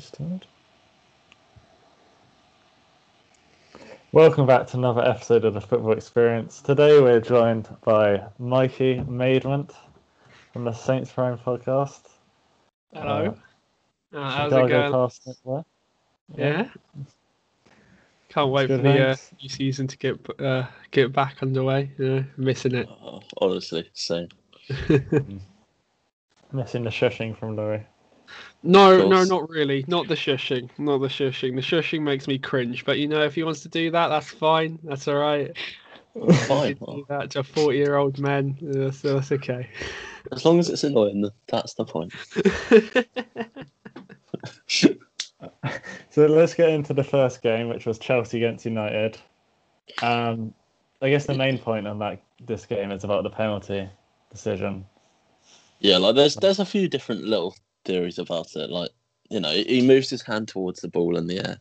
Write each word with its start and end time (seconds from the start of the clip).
start. 0.00 0.46
Welcome 4.12 4.46
back 4.46 4.66
to 4.68 4.76
another 4.76 5.02
episode 5.04 5.44
of 5.44 5.54
the 5.54 5.60
Football 5.60 5.92
Experience. 5.92 6.60
Today 6.60 7.00
we're 7.00 7.20
joined 7.20 7.68
by 7.84 8.22
Mikey 8.38 9.00
Maidment 9.08 9.72
from 10.52 10.64
the 10.64 10.72
Saints 10.72 11.10
Prime 11.10 11.38
podcast. 11.38 12.02
Hello. 12.92 13.36
Uh, 14.12 14.16
Uh, 14.16 14.30
how's 14.30 14.52
it 14.52 14.68
going? 14.68 14.92
Cast 14.92 15.26
Network. 15.26 15.66
Yeah. 16.36 16.68
Can't 18.28 18.50
wait 18.50 18.68
Good 18.68 18.80
for 18.80 18.82
the 18.82 19.08
uh, 19.08 19.16
new 19.42 19.48
season 19.48 19.86
to 19.88 19.96
get 19.98 20.40
uh, 20.40 20.66
get 20.90 21.12
back 21.12 21.42
underway. 21.42 21.90
You 21.98 22.04
know, 22.04 22.24
missing 22.36 22.74
it. 22.74 22.88
Oh, 22.88 23.22
honestly, 23.38 23.88
same. 23.92 24.28
Missing 26.52 26.84
the 26.84 26.90
shushing 26.90 27.36
from 27.36 27.56
Laurie. 27.56 27.84
No, 28.62 29.08
no, 29.08 29.24
not 29.24 29.48
really. 29.48 29.84
Not 29.88 30.08
the 30.08 30.14
shushing. 30.14 30.70
Not 30.78 30.98
the 30.98 31.08
shushing. 31.08 31.54
The 31.54 31.60
shushing 31.60 32.02
makes 32.02 32.26
me 32.26 32.38
cringe. 32.38 32.84
But 32.84 32.98
you 32.98 33.08
know, 33.08 33.22
if 33.22 33.34
he 33.34 33.42
wants 33.42 33.60
to 33.62 33.68
do 33.68 33.90
that, 33.90 34.08
that's 34.08 34.30
fine. 34.30 34.78
That's 34.84 35.08
all 35.08 35.16
right. 35.16 35.56
Fine. 36.46 36.74
Do 36.74 37.04
that 37.08 37.30
to 37.30 37.42
forty-year-old 37.42 38.20
men. 38.20 38.56
so 38.92 39.14
that's 39.14 39.32
okay. 39.32 39.68
As 40.30 40.44
long 40.44 40.60
as 40.60 40.70
it's 40.70 40.84
annoying, 40.84 41.22
th- 41.22 41.32
that's 41.48 41.74
the 41.74 41.84
point. 41.84 42.12
So 46.14 46.26
let's 46.26 46.54
get 46.54 46.70
into 46.70 46.94
the 46.94 47.02
first 47.02 47.42
game, 47.42 47.68
which 47.68 47.86
was 47.86 47.98
Chelsea 47.98 48.36
against 48.36 48.64
United. 48.64 49.18
Um, 50.00 50.54
I 51.02 51.10
guess 51.10 51.26
the 51.26 51.34
main 51.34 51.58
point 51.58 51.88
on 51.88 51.98
that 51.98 52.22
this 52.46 52.66
game 52.66 52.92
is 52.92 53.02
about 53.02 53.24
the 53.24 53.30
penalty 53.30 53.88
decision. 54.30 54.86
Yeah, 55.80 55.98
like 55.98 56.14
there's 56.14 56.36
there's 56.36 56.60
a 56.60 56.64
few 56.64 56.88
different 56.88 57.24
little 57.24 57.56
theories 57.84 58.18
about 58.18 58.54
it. 58.56 58.70
Like, 58.70 58.90
you 59.30 59.40
know, 59.40 59.50
he 59.50 59.86
moves 59.86 60.10
his 60.10 60.22
hand 60.22 60.48
towards 60.48 60.80
the 60.80 60.88
ball 60.88 61.16
in 61.16 61.26
the 61.26 61.38
air, 61.38 61.58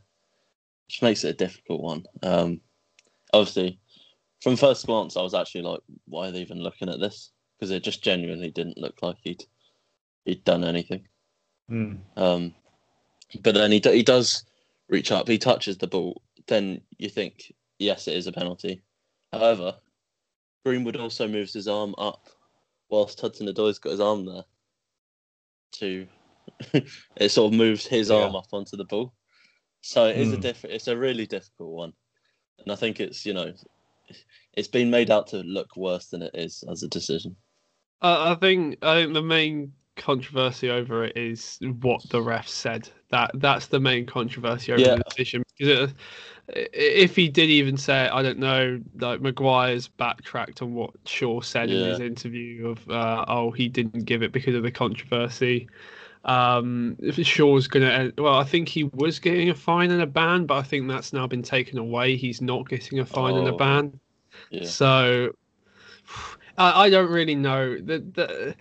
which 0.87 1.01
makes 1.01 1.23
it 1.23 1.29
a 1.29 1.45
difficult 1.45 1.81
one. 1.81 2.03
Um, 2.21 2.61
obviously, 3.33 3.79
from 4.41 4.57
first 4.57 4.85
glance, 4.85 5.15
I 5.15 5.21
was 5.21 5.33
actually 5.33 5.61
like, 5.61 5.79
why 6.05 6.27
are 6.27 6.31
they 6.31 6.41
even 6.41 6.61
looking 6.61 6.89
at 6.89 6.99
this? 6.99 7.31
Because 7.57 7.71
it 7.71 7.83
just 7.83 8.03
genuinely 8.03 8.51
didn't 8.51 8.77
look 8.77 9.01
like 9.01 9.17
he'd 9.21 9.43
he'd 10.25 10.43
done 10.43 10.63
anything. 10.63 11.07
Hmm. 11.69 11.95
Um, 12.17 12.53
but 13.41 13.55
then 13.55 13.71
he 13.71 13.79
do, 13.79 13.91
he 13.91 14.03
does 14.03 14.43
reach 14.89 15.11
up, 15.11 15.27
he 15.27 15.37
touches 15.37 15.77
the 15.77 15.87
ball. 15.87 16.21
Then 16.47 16.81
you 16.97 17.09
think, 17.09 17.53
yes, 17.79 18.07
it 18.07 18.15
is 18.15 18.27
a 18.27 18.31
penalty. 18.31 18.83
However, 19.31 19.75
Greenwood 20.65 20.97
also 20.97 21.27
moves 21.27 21.53
his 21.53 21.67
arm 21.67 21.95
up, 21.97 22.27
whilst 22.89 23.19
Hudson 23.19 23.47
Odoi's 23.47 23.79
got 23.79 23.91
his 23.91 23.99
arm 23.99 24.25
there. 24.25 24.43
To 25.79 26.07
it 27.17 27.29
sort 27.29 27.51
of 27.53 27.57
moves 27.57 27.85
his 27.87 28.09
Yeah. 28.09 28.17
arm 28.17 28.35
up 28.35 28.47
onto 28.53 28.77
the 28.77 28.85
ball. 28.85 29.13
So 29.81 30.05
it 30.07 30.17
is 30.17 30.31
a 30.31 30.35
Hmm. 30.35 30.41
diff- 30.41 30.65
It's 30.65 30.87
a 30.87 30.97
really 30.97 31.25
difficult 31.25 31.71
one, 31.71 31.93
and 32.59 32.71
I 32.71 32.75
think 32.75 32.99
it's 32.99 33.25
you 33.25 33.33
know, 33.33 33.53
it's 34.53 34.67
been 34.67 34.89
made 34.89 35.09
out 35.09 35.27
to 35.27 35.37
look 35.37 35.75
worse 35.75 36.07
than 36.07 36.21
it 36.21 36.31
is 36.35 36.63
as 36.69 36.83
a 36.83 36.87
decision. 36.87 37.35
Uh, 38.01 38.33
I 38.33 38.39
think 38.39 38.77
I 38.83 39.01
think 39.01 39.13
the 39.13 39.21
main 39.21 39.73
controversy 39.95 40.69
over 40.69 41.03
it 41.05 41.15
is 41.15 41.59
what 41.81 42.07
the 42.09 42.21
ref 42.21 42.47
said. 42.47 42.89
That 43.09 43.31
that's 43.35 43.67
the 43.67 43.79
main 43.79 44.05
controversy 44.05 44.71
over 44.73 44.81
Yeah. 44.81 44.95
the 44.95 45.03
decision. 45.03 45.43
Because 45.57 45.91
it, 46.49 46.69
if 46.73 47.15
he 47.15 47.29
did 47.29 47.49
even 47.49 47.77
say, 47.77 48.07
I 48.07 48.21
don't 48.21 48.39
know, 48.39 48.81
like 48.99 49.21
Maguire's 49.21 49.87
backtracked 49.87 50.61
on 50.61 50.73
what 50.73 50.91
Shaw 51.05 51.41
said 51.41 51.69
in 51.69 51.85
his 51.85 51.99
interview 51.99 52.67
of, 52.67 52.89
uh, 52.89 53.25
oh, 53.27 53.51
he 53.51 53.69
didn't 53.69 54.05
give 54.05 54.23
it 54.23 54.31
because 54.31 54.55
of 54.55 54.63
the 54.63 54.71
controversy. 54.71 55.67
Um, 56.25 56.95
if 56.99 57.15
Shaw's 57.25 57.67
gonna, 57.67 58.11
well, 58.17 58.35
I 58.35 58.43
think 58.45 58.69
he 58.69 58.85
was 58.85 59.19
getting 59.19 59.49
a 59.49 59.55
fine 59.55 59.91
and 59.91 60.01
a 60.01 60.07
ban, 60.07 60.45
but 60.45 60.55
I 60.57 60.63
think 60.63 60.87
that's 60.87 61.13
now 61.13 61.27
been 61.27 61.43
taken 61.43 61.77
away. 61.77 62.15
He's 62.15 62.41
not 62.41 62.67
getting 62.69 62.99
a 62.99 63.05
fine 63.05 63.35
and 63.35 63.47
a 63.47 63.53
Oh. 63.53 63.57
ban. 63.57 63.99
Yeah. 64.49 64.63
So 64.63 65.31
I, 66.57 66.85
I 66.85 66.89
don't 66.89 67.11
really 67.11 67.35
know 67.35 67.77
the 67.77 67.99
the 67.99 68.55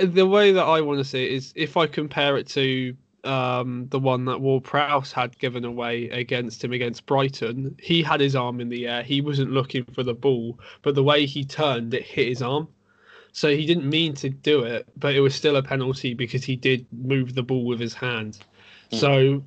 the 0.00 0.26
way 0.26 0.52
that 0.52 0.64
I 0.64 0.80
want 0.80 0.98
to 0.98 1.04
see 1.04 1.24
it 1.24 1.32
is 1.32 1.52
if 1.56 1.76
I 1.76 1.86
compare 1.86 2.36
it 2.36 2.46
to 2.48 2.96
um, 3.24 3.86
the 3.88 3.98
one 3.98 4.24
that 4.26 4.40
Ward 4.40 4.64
Prowse 4.64 5.12
had 5.12 5.38
given 5.38 5.64
away 5.64 6.08
against 6.10 6.62
him 6.62 6.72
against 6.72 7.06
Brighton. 7.06 7.76
He 7.80 8.02
had 8.02 8.20
his 8.20 8.36
arm 8.36 8.60
in 8.60 8.68
the 8.68 8.86
air. 8.86 9.02
He 9.02 9.20
wasn't 9.20 9.52
looking 9.52 9.84
for 9.92 10.02
the 10.02 10.14
ball, 10.14 10.58
but 10.82 10.94
the 10.94 11.02
way 11.02 11.26
he 11.26 11.44
turned, 11.44 11.92
it 11.94 12.04
hit 12.04 12.28
his 12.28 12.42
arm. 12.42 12.68
So 13.32 13.54
he 13.54 13.66
didn't 13.66 13.88
mean 13.88 14.14
to 14.14 14.30
do 14.30 14.62
it, 14.62 14.88
but 14.96 15.14
it 15.14 15.20
was 15.20 15.34
still 15.34 15.56
a 15.56 15.62
penalty 15.62 16.14
because 16.14 16.44
he 16.44 16.56
did 16.56 16.86
move 16.92 17.34
the 17.34 17.42
ball 17.42 17.64
with 17.64 17.78
his 17.78 17.94
hand. 17.94 18.38
Hmm. 18.90 18.96
So 18.96 19.44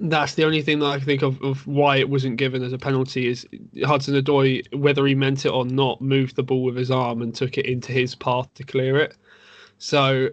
that's 0.00 0.34
the 0.34 0.44
only 0.44 0.62
thing 0.62 0.78
that 0.80 0.86
I 0.86 0.98
can 0.98 1.06
think 1.06 1.22
of, 1.22 1.42
of 1.42 1.66
why 1.66 1.96
it 1.96 2.08
wasn't 2.08 2.36
given 2.36 2.62
as 2.62 2.72
a 2.72 2.78
penalty 2.78 3.26
is 3.26 3.46
Hudson 3.84 4.14
Odoi, 4.14 4.72
whether 4.74 5.06
he 5.06 5.14
meant 5.14 5.44
it 5.44 5.50
or 5.50 5.64
not, 5.64 6.00
moved 6.00 6.36
the 6.36 6.42
ball 6.42 6.62
with 6.62 6.76
his 6.76 6.90
arm 6.90 7.22
and 7.22 7.34
took 7.34 7.58
it 7.58 7.66
into 7.66 7.92
his 7.92 8.14
path 8.14 8.52
to 8.54 8.62
clear 8.62 8.98
it. 8.98 9.16
So 9.78 10.30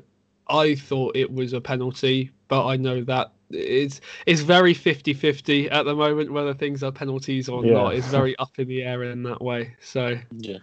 I 0.49 0.75
thought 0.75 1.15
it 1.15 1.31
was 1.31 1.53
a 1.53 1.61
penalty, 1.61 2.31
but 2.47 2.65
I 2.67 2.77
know 2.77 3.03
that 3.03 3.31
it's 3.49 4.01
it's 4.25 4.41
very 4.41 4.73
50-50 4.73 5.71
at 5.71 5.83
the 5.85 5.95
moment 5.95 6.31
whether 6.31 6.53
things 6.53 6.81
are 6.83 6.91
penalties 6.91 7.49
or 7.49 7.65
Yeah. 7.65 7.73
not. 7.73 7.95
It's 7.95 8.07
very 8.07 8.37
up 8.39 8.57
in 8.57 8.67
the 8.67 8.83
air 8.83 9.03
in 9.03 9.23
that 9.23 9.41
way. 9.41 9.75
So 9.81 10.17
Yeah. 10.37 10.57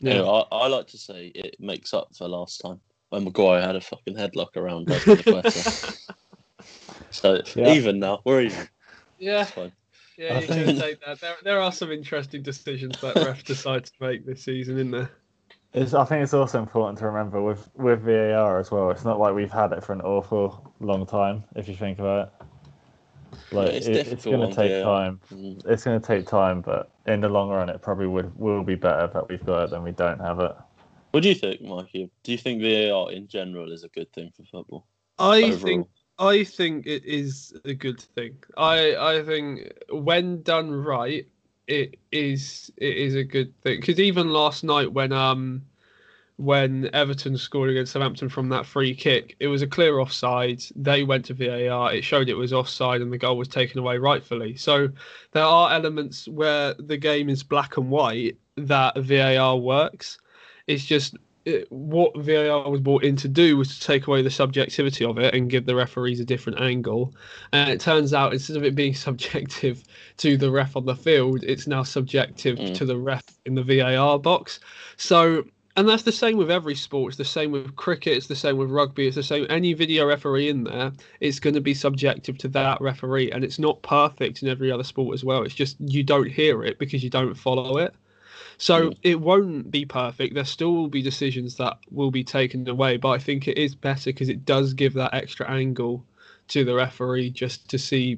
yeah. 0.00 0.14
Yeah, 0.16 0.22
I, 0.22 0.40
I 0.50 0.66
like 0.68 0.86
to 0.88 0.98
say 0.98 1.28
it 1.34 1.56
makes 1.58 1.94
up 1.94 2.14
for 2.14 2.28
last 2.28 2.60
time 2.60 2.80
when 3.08 3.24
Maguire 3.24 3.62
had 3.62 3.76
a 3.76 3.80
fucking 3.80 4.16
headlock 4.16 4.56
around 4.56 4.90
so 7.10 7.40
Yeah. 7.54 7.72
even 7.72 8.00
now, 8.00 8.20
we're 8.24 8.42
even. 8.42 8.68
Yeah, 9.18 9.46
yeah, 10.18 10.34
I 10.36 10.40
you 10.40 10.46
think- 10.46 10.66
can 10.66 10.78
take 10.78 11.00
that. 11.06 11.20
There, 11.20 11.36
there 11.42 11.60
are 11.60 11.72
some 11.72 11.90
interesting 11.90 12.42
decisions 12.42 13.00
that 13.00 13.14
ref 13.16 13.44
decides 13.44 13.90
to 13.92 13.96
make 14.06 14.26
this 14.26 14.42
season, 14.42 14.76
isn't 14.76 14.90
there? 14.90 15.10
It's, 15.74 15.92
I 15.92 16.04
think 16.04 16.22
it's 16.22 16.34
also 16.34 16.60
important 16.60 16.98
to 17.00 17.06
remember 17.06 17.42
with, 17.42 17.68
with 17.74 18.02
VAR 18.02 18.60
as 18.60 18.70
well. 18.70 18.90
It's 18.90 19.04
not 19.04 19.18
like 19.18 19.34
we've 19.34 19.50
had 19.50 19.72
it 19.72 19.82
for 19.82 19.92
an 19.92 20.00
awful 20.02 20.72
long 20.80 21.04
time. 21.04 21.44
If 21.56 21.68
you 21.68 21.74
think 21.74 21.98
about 21.98 22.28
it, 22.28 22.46
like 23.50 23.74
it's 23.74 23.86
it, 23.88 24.06
it's 24.06 24.24
going 24.24 24.40
to 24.48 24.54
take 24.54 24.72
VAR. 24.72 24.82
time. 24.82 25.20
Mm, 25.32 25.66
It's 25.66 25.84
going 25.84 26.00
to 26.00 26.06
take 26.06 26.26
time, 26.26 26.60
but 26.60 26.90
in 27.06 27.20
the 27.20 27.28
long 27.28 27.50
run, 27.50 27.68
it 27.68 27.82
probably 27.82 28.06
would 28.06 28.36
will 28.38 28.62
be 28.62 28.76
better 28.76 29.08
that 29.08 29.28
we've 29.28 29.44
got 29.44 29.64
it 29.64 29.70
than 29.70 29.82
we 29.82 29.90
don't 29.92 30.20
have 30.20 30.40
it. 30.40 30.54
What 31.10 31.22
do 31.22 31.28
you 31.28 31.34
think, 31.34 31.60
Mikey? 31.62 32.10
Do 32.22 32.32
you 32.32 32.38
think 32.38 32.62
VAR 32.62 33.10
in 33.12 33.26
general 33.28 33.72
is 33.72 33.84
a 33.84 33.88
good 33.88 34.12
thing 34.12 34.30
for 34.36 34.44
football? 34.44 34.86
I 35.18 35.42
overall? 35.42 35.60
think 35.60 35.88
I 36.18 36.44
think 36.44 36.86
it 36.86 37.04
is 37.04 37.52
a 37.64 37.74
good 37.74 38.00
thing. 38.00 38.36
I 38.56 38.96
I 38.96 39.24
think 39.24 39.72
when 39.90 40.42
done 40.42 40.70
right, 40.70 41.26
it 41.66 41.96
is 42.12 42.70
it 42.76 42.96
is 42.96 43.14
a 43.14 43.24
good 43.24 43.58
thing. 43.62 43.80
Because 43.80 44.00
even 44.00 44.28
last 44.30 44.64
night 44.64 44.92
when 44.92 45.12
um 45.12 45.62
when 46.36 46.90
Everton 46.92 47.38
scored 47.38 47.70
against 47.70 47.92
Southampton 47.92 48.28
from 48.28 48.48
that 48.48 48.66
free 48.66 48.94
kick, 48.94 49.36
it 49.38 49.46
was 49.46 49.62
a 49.62 49.68
clear 49.68 50.00
offside. 50.00 50.64
They 50.74 51.04
went 51.04 51.26
to 51.26 51.34
VAR. 51.34 51.94
It 51.94 52.02
showed 52.02 52.28
it 52.28 52.34
was 52.34 52.52
offside, 52.52 53.00
and 53.00 53.12
the 53.12 53.18
goal 53.18 53.36
was 53.36 53.46
taken 53.46 53.78
away 53.78 53.98
rightfully. 53.98 54.56
So 54.56 54.88
there 55.30 55.44
are 55.44 55.72
elements 55.72 56.26
where 56.26 56.74
the 56.74 56.96
game 56.96 57.28
is 57.28 57.44
black 57.44 57.76
and 57.76 57.88
white 57.88 58.36
that 58.56 58.98
VAR 58.98 59.56
works. 59.56 60.18
It's 60.66 60.84
just 60.84 61.16
it, 61.44 61.70
what 61.70 62.16
VAR 62.16 62.70
was 62.70 62.80
brought 62.80 63.04
in 63.04 63.16
to 63.16 63.28
do 63.28 63.56
was 63.56 63.78
to 63.78 63.86
take 63.86 64.06
away 64.06 64.22
the 64.22 64.30
subjectivity 64.30 65.04
of 65.04 65.18
it 65.18 65.34
and 65.34 65.50
give 65.50 65.66
the 65.66 65.74
referees 65.74 66.20
a 66.20 66.24
different 66.24 66.60
angle. 66.60 67.14
And 67.52 67.68
it 67.70 67.80
turns 67.80 68.14
out 68.14 68.32
instead 68.32 68.56
of 68.56 68.64
it 68.64 68.74
being 68.74 68.94
subjective 69.08 69.84
to 70.18 70.36
the 70.36 70.50
ref 70.50 70.76
on 70.76 70.86
the 70.86 70.96
field, 70.96 71.44
it's 71.44 71.66
now 71.66 71.82
subjective 71.82 72.58
Mm. 72.58 72.74
to 72.74 72.84
the 72.84 72.96
ref 72.96 73.24
in 73.44 73.54
the 73.54 73.62
VAR 73.62 74.18
box. 74.18 74.60
So, 74.96 75.44
and 75.76 75.88
that's 75.88 76.04
the 76.04 76.12
same 76.12 76.36
with 76.36 76.50
every 76.50 76.74
sport. 76.76 77.10
It's 77.10 77.18
the 77.18 77.24
same 77.24 77.50
with 77.50 77.74
cricket. 77.76 78.16
It's 78.16 78.28
the 78.28 78.36
same 78.36 78.56
with 78.56 78.70
rugby. 78.70 79.06
It's 79.08 79.16
the 79.16 79.22
same. 79.24 79.46
Any 79.50 79.72
video 79.74 80.06
referee 80.06 80.48
in 80.48 80.64
there, 80.64 80.92
it's 81.20 81.40
going 81.40 81.54
to 81.54 81.60
be 81.60 81.74
subjective 81.74 82.38
to 82.38 82.48
that 82.48 82.80
referee, 82.80 83.32
and 83.32 83.42
it's 83.44 83.58
not 83.58 83.82
perfect 83.82 84.42
in 84.42 84.48
every 84.48 84.70
other 84.70 84.84
sport 84.84 85.14
as 85.14 85.24
well. 85.24 85.42
It's 85.42 85.54
just 85.54 85.76
you 85.80 86.04
don't 86.04 86.30
hear 86.30 86.62
it 86.64 86.78
because 86.78 87.02
you 87.02 87.10
don't 87.10 87.34
follow 87.34 87.78
it. 87.78 87.92
So 88.64 88.88
Mm. 88.88 88.96
it 89.02 89.20
won't 89.20 89.70
be 89.70 89.84
perfect. 89.84 90.32
There 90.32 90.42
still 90.46 90.72
will 90.72 90.88
be 90.88 91.02
decisions 91.02 91.56
that 91.56 91.76
will 91.90 92.10
be 92.10 92.24
taken 92.24 92.66
away, 92.66 92.96
but 92.96 93.10
I 93.10 93.18
think 93.18 93.46
it 93.46 93.58
is 93.58 93.74
better 93.74 94.08
because 94.08 94.30
it 94.30 94.46
does 94.46 94.72
give 94.72 94.94
that 94.94 95.12
extra 95.12 95.46
angle 95.50 96.02
to 96.48 96.64
the 96.64 96.74
referee 96.74 97.28
just 97.28 97.68
to 97.68 97.78
see 97.78 98.16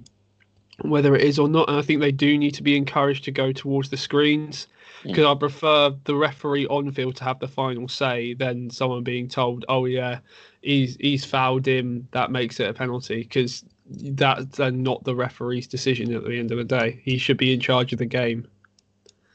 whether 0.83 1.17
it 1.17 1.23
is 1.23 1.41
or 1.41 1.49
not. 1.49 1.69
And 1.69 1.77
I 1.77 1.83
think 1.83 2.01
they 2.01 2.13
do 2.13 2.39
need 2.39 2.53
to 2.55 2.63
be 2.63 2.77
encouraged 2.77 3.25
to 3.25 3.33
go 3.33 3.51
towards 3.51 3.91
the 3.91 3.97
screens 3.97 4.69
because 5.03 5.25
I 5.25 5.35
prefer 5.35 5.93
the 6.05 6.15
referee 6.15 6.69
on 6.69 6.93
field 6.93 7.17
to 7.17 7.25
have 7.25 7.41
the 7.41 7.49
final 7.49 7.89
say 7.89 8.35
than 8.35 8.71
someone 8.71 9.03
being 9.03 9.27
told, 9.27 9.65
"Oh 9.69 9.87
yeah, 9.87 10.21
he's 10.63 10.97
he's 11.01 11.25
fouled 11.25 11.67
him. 11.67 12.07
That 12.13 12.31
makes 12.31 12.61
it 12.61 12.71
a 12.71 12.73
penalty." 12.73 13.19
Because 13.25 13.65
that's 13.91 14.61
not 14.61 15.03
the 15.03 15.17
referee's 15.17 15.67
decision 15.67 16.15
at 16.15 16.25
the 16.25 16.39
end 16.39 16.53
of 16.53 16.59
the 16.59 16.65
day. 16.65 17.01
He 17.03 17.19
should 17.19 17.37
be 17.37 17.53
in 17.53 17.59
charge 17.59 17.93
of 17.93 17.99
the 17.99 18.07
game. 18.07 18.47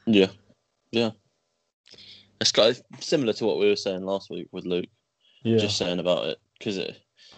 Yeah, 0.05 0.27
yeah. 0.91 1.11
It's 2.39 2.51
kind 2.51 2.69
of 2.69 2.81
similar 3.03 3.33
to 3.33 3.45
what 3.45 3.59
we 3.59 3.67
were 3.69 3.75
saying 3.75 4.03
last 4.03 4.29
week 4.29 4.47
with 4.51 4.65
Luke. 4.65 4.88
Yeah, 5.43 5.57
Just 5.57 5.77
saying 5.77 5.99
about 5.99 6.25
it 6.25 6.38
because 6.57 6.77
it, 6.77 6.97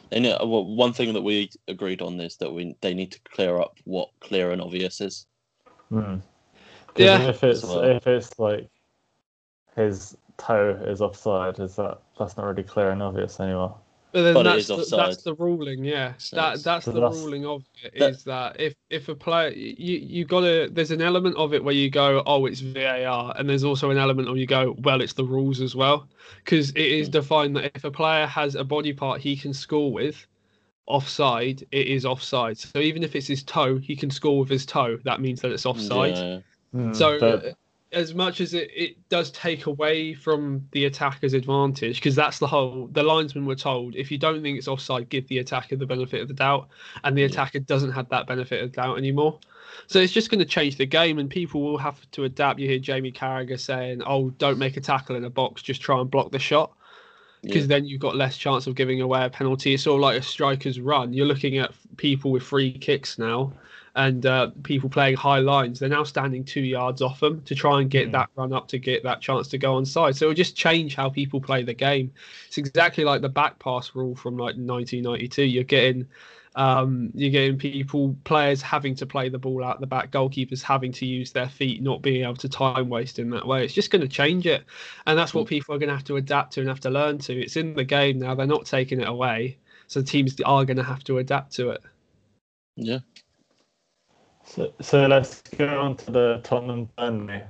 They 0.09 0.19
need, 0.19 0.35
well, 0.39 0.65
one 0.65 0.93
thing 0.93 1.13
that 1.13 1.21
we 1.21 1.49
agreed 1.67 2.01
on 2.01 2.19
is 2.19 2.37
that 2.37 2.51
we 2.51 2.75
they 2.81 2.93
need 2.93 3.11
to 3.13 3.19
clear 3.23 3.59
up 3.59 3.77
what 3.85 4.09
clear 4.19 4.51
and 4.51 4.61
obvious 4.61 5.01
is. 5.01 5.25
Hmm. 5.89 6.17
'Cause 6.87 6.97
Yeah. 6.97 7.29
If 7.29 7.43
it's 7.43 7.61
So- 7.61 7.83
if 7.83 8.07
it's 8.07 8.37
like 8.39 8.69
his 9.75 10.15
toe 10.37 10.79
is 10.85 11.01
offside, 11.01 11.59
is 11.59 11.75
that 11.77 11.99
that's 12.17 12.37
not 12.37 12.45
really 12.45 12.63
clear 12.63 12.91
and 12.91 13.01
obvious 13.01 13.39
anymore? 13.39 13.77
But 14.13 14.21
then 14.21 14.33
But 14.35 14.43
that's, 14.43 14.59
is 14.59 14.67
the, 14.67 14.75
offside. 14.75 14.99
that's 14.99 15.23
the 15.23 15.33
ruling, 15.33 15.83
yeah. 15.83 16.13
So 16.19 16.35
that 16.35 16.47
it's- 16.49 16.63
that's 16.63 16.85
the 16.85 16.91
that's- 16.93 17.17
ruling 17.19 17.45
of 17.47 17.63
it 17.83 17.97
That- 17.97 18.11
is 18.11 18.23
that 18.25 18.59
if 18.59 18.75
if 18.91 19.09
a 19.09 19.15
player 19.15 19.49
you 19.49 19.97
you 19.97 20.23
gotta 20.23 20.69
there's 20.71 20.91
an 20.91 21.01
element 21.01 21.35
of 21.35 21.53
it 21.53 21.63
where 21.63 21.73
you 21.73 21.89
go 21.89 22.21
oh 22.27 22.45
it's 22.45 22.59
VAR 22.61 23.33
and 23.37 23.49
there's 23.49 23.63
also 23.63 23.89
an 23.89 23.97
element 23.97 24.27
where 24.27 24.37
you 24.37 24.45
go 24.45 24.75
well 24.83 25.01
it's 25.01 25.13
the 25.13 25.25
rules 25.25 25.61
as 25.61 25.75
well 25.75 26.07
because 26.45 26.69
it 26.71 26.77
is 26.85 27.09
Mm. 27.09 27.11
defined 27.13 27.55
that 27.55 27.71
if 27.75 27.83
a 27.85 27.91
player 27.91 28.27
has 28.27 28.53
a 28.55 28.63
body 28.63 28.93
part 28.93 29.19
he 29.19 29.35
can 29.35 29.51
score 29.51 29.91
with 29.91 30.27
offside 30.85 31.65
it 31.71 31.87
is 31.87 32.05
offside 32.05 32.57
so 32.57 32.79
even 32.79 33.03
if 33.03 33.15
it's 33.15 33.27
his 33.27 33.41
toe 33.43 33.77
he 33.77 33.95
can 33.95 34.11
score 34.11 34.39
with 34.41 34.49
his 34.49 34.65
toe 34.65 34.97
that 35.05 35.21
means 35.21 35.41
that 35.41 35.51
it's 35.51 35.65
offside 35.65 36.15
Yeah, 36.17 36.39
Hmm, 36.73 36.93
so, 36.93 37.19
but- 37.19 37.45
uh, 37.45 37.51
as 37.93 38.13
much 38.13 38.41
as 38.41 38.53
it, 38.53 38.69
it 38.75 39.09
does 39.09 39.31
take 39.31 39.65
away 39.65 40.13
from 40.13 40.67
the 40.71 40.85
attacker's 40.85 41.33
advantage, 41.33 41.95
because 41.95 42.15
that's 42.15 42.39
the 42.39 42.47
whole, 42.47 42.87
the 42.91 43.03
linesmen 43.03 43.45
were 43.45 43.55
told 43.55 43.95
if 43.95 44.11
you 44.11 44.17
don't 44.17 44.41
think 44.41 44.57
it's 44.57 44.67
offside, 44.67 45.09
give 45.09 45.27
the 45.27 45.39
attacker 45.39 45.75
the 45.75 45.85
benefit 45.85 46.21
of 46.21 46.27
the 46.27 46.33
doubt, 46.33 46.67
and 47.03 47.17
the 47.17 47.23
attacker 47.23 47.59
doesn't 47.59 47.91
have 47.91 48.09
that 48.09 48.27
benefit 48.27 48.63
of 48.63 48.71
doubt 48.71 48.97
anymore. 48.97 49.39
So 49.87 49.99
it's 49.99 50.13
just 50.13 50.29
going 50.29 50.39
to 50.39 50.45
change 50.45 50.77
the 50.77 50.85
game, 50.85 51.19
and 51.19 51.29
people 51.29 51.61
will 51.61 51.77
have 51.77 52.09
to 52.11 52.25
adapt. 52.25 52.59
You 52.59 52.67
hear 52.67 52.79
Jamie 52.79 53.11
Carragher 53.11 53.59
saying, 53.59 54.01
"Oh, 54.05 54.29
don't 54.31 54.57
make 54.57 54.77
a 54.77 54.81
tackle 54.81 55.15
in 55.15 55.25
a 55.25 55.29
box, 55.29 55.61
just 55.61 55.81
try 55.81 55.99
and 55.99 56.09
block 56.09 56.31
the 56.31 56.39
shot." 56.39 56.73
because 57.43 57.63
yeah. 57.63 57.67
then 57.67 57.85
you've 57.85 57.99
got 57.99 58.15
less 58.15 58.37
chance 58.37 58.67
of 58.67 58.75
giving 58.75 59.01
away 59.01 59.25
a 59.25 59.29
penalty. 59.29 59.73
It's 59.73 59.83
sort 59.83 59.95
of 59.95 60.01
like 60.01 60.17
a 60.17 60.23
striker's 60.23 60.79
run. 60.79 61.13
You're 61.13 61.25
looking 61.25 61.57
at 61.57 61.73
people 61.97 62.31
with 62.31 62.41
free 62.41 62.71
kicks 62.71 63.19
now, 63.19 63.51
and 63.95 64.25
uh, 64.25 64.49
people 64.63 64.89
playing 64.89 65.15
high 65.15 65.39
lines. 65.39 65.79
They're 65.79 65.89
now 65.89 66.03
standing 66.03 66.43
two 66.43 66.61
yards 66.61 67.01
off 67.01 67.19
them 67.19 67.41
to 67.43 67.53
try 67.55 67.79
and 67.81 67.89
get 67.89 68.09
Mm. 68.09 68.13
that 68.13 68.29
run 68.35 68.51
up 68.53 68.67
to 68.69 68.79
get 68.79 69.03
that 69.03 69.21
chance 69.21 69.47
to 69.49 69.57
go 69.57 69.75
on 69.75 69.85
side. 69.85 70.15
So 70.15 70.25
it'll 70.25 70.35
just 70.35 70.55
change 70.55 70.95
how 70.95 71.09
people 71.09 71.39
play 71.39 71.63
the 71.63 71.73
game. 71.75 72.11
It's 72.47 72.57
exactly 72.57 73.03
like 73.03 73.21
the 73.21 73.29
back 73.29 73.59
pass 73.59 73.91
rule 73.93 74.15
from 74.15 74.35
like 74.37 74.55
1992. 74.55 75.43
You're 75.43 75.63
getting 75.63 76.07
um, 76.55 77.11
you're 77.15 77.31
getting 77.31 77.57
people, 77.57 78.15
players 78.25 78.61
having 78.61 78.93
to 78.95 79.05
play 79.07 79.27
the 79.29 79.39
ball 79.39 79.63
out 79.63 79.79
the 79.79 79.87
back, 79.87 80.11
goalkeepers 80.11 80.61
having 80.61 80.91
to 80.93 81.05
use 81.05 81.31
their 81.31 81.49
feet, 81.49 81.81
not 81.81 82.01
being 82.03 82.23
able 82.23 82.35
to 82.35 82.49
time 82.49 82.89
waste 82.89 83.17
in 83.17 83.29
that 83.31 83.47
way. 83.47 83.63
It's 83.65 83.73
just 83.73 83.89
going 83.89 84.01
to 84.03 84.07
change 84.07 84.45
it, 84.45 84.63
and 85.07 85.17
that's 85.17 85.33
what 85.33 85.47
people 85.47 85.73
are 85.73 85.79
going 85.79 85.89
to 85.89 85.95
have 85.95 86.03
to 86.05 86.17
adapt 86.17 86.53
to 86.53 86.59
and 86.59 86.69
have 86.69 86.79
to 86.81 86.91
learn 86.91 87.17
to. 87.19 87.33
It's 87.33 87.55
in 87.57 87.73
the 87.73 87.83
game 87.83 88.19
now; 88.19 88.35
they're 88.35 88.45
not 88.45 88.65
taking 88.67 89.01
it 89.01 89.07
away, 89.07 89.57
so 89.87 90.01
teams 90.03 90.39
are 90.45 90.63
going 90.65 90.77
to 90.77 90.83
have 90.83 91.03
to 91.05 91.17
adapt 91.17 91.53
to 91.55 91.71
it. 91.71 91.81
yeah. 92.75 92.99
So, 94.45 94.73
so 94.81 95.07
let's 95.07 95.41
go 95.57 95.81
on 95.81 95.95
to 95.97 96.11
the 96.11 96.41
Tottenham 96.43 96.89
Burnley 96.97 97.41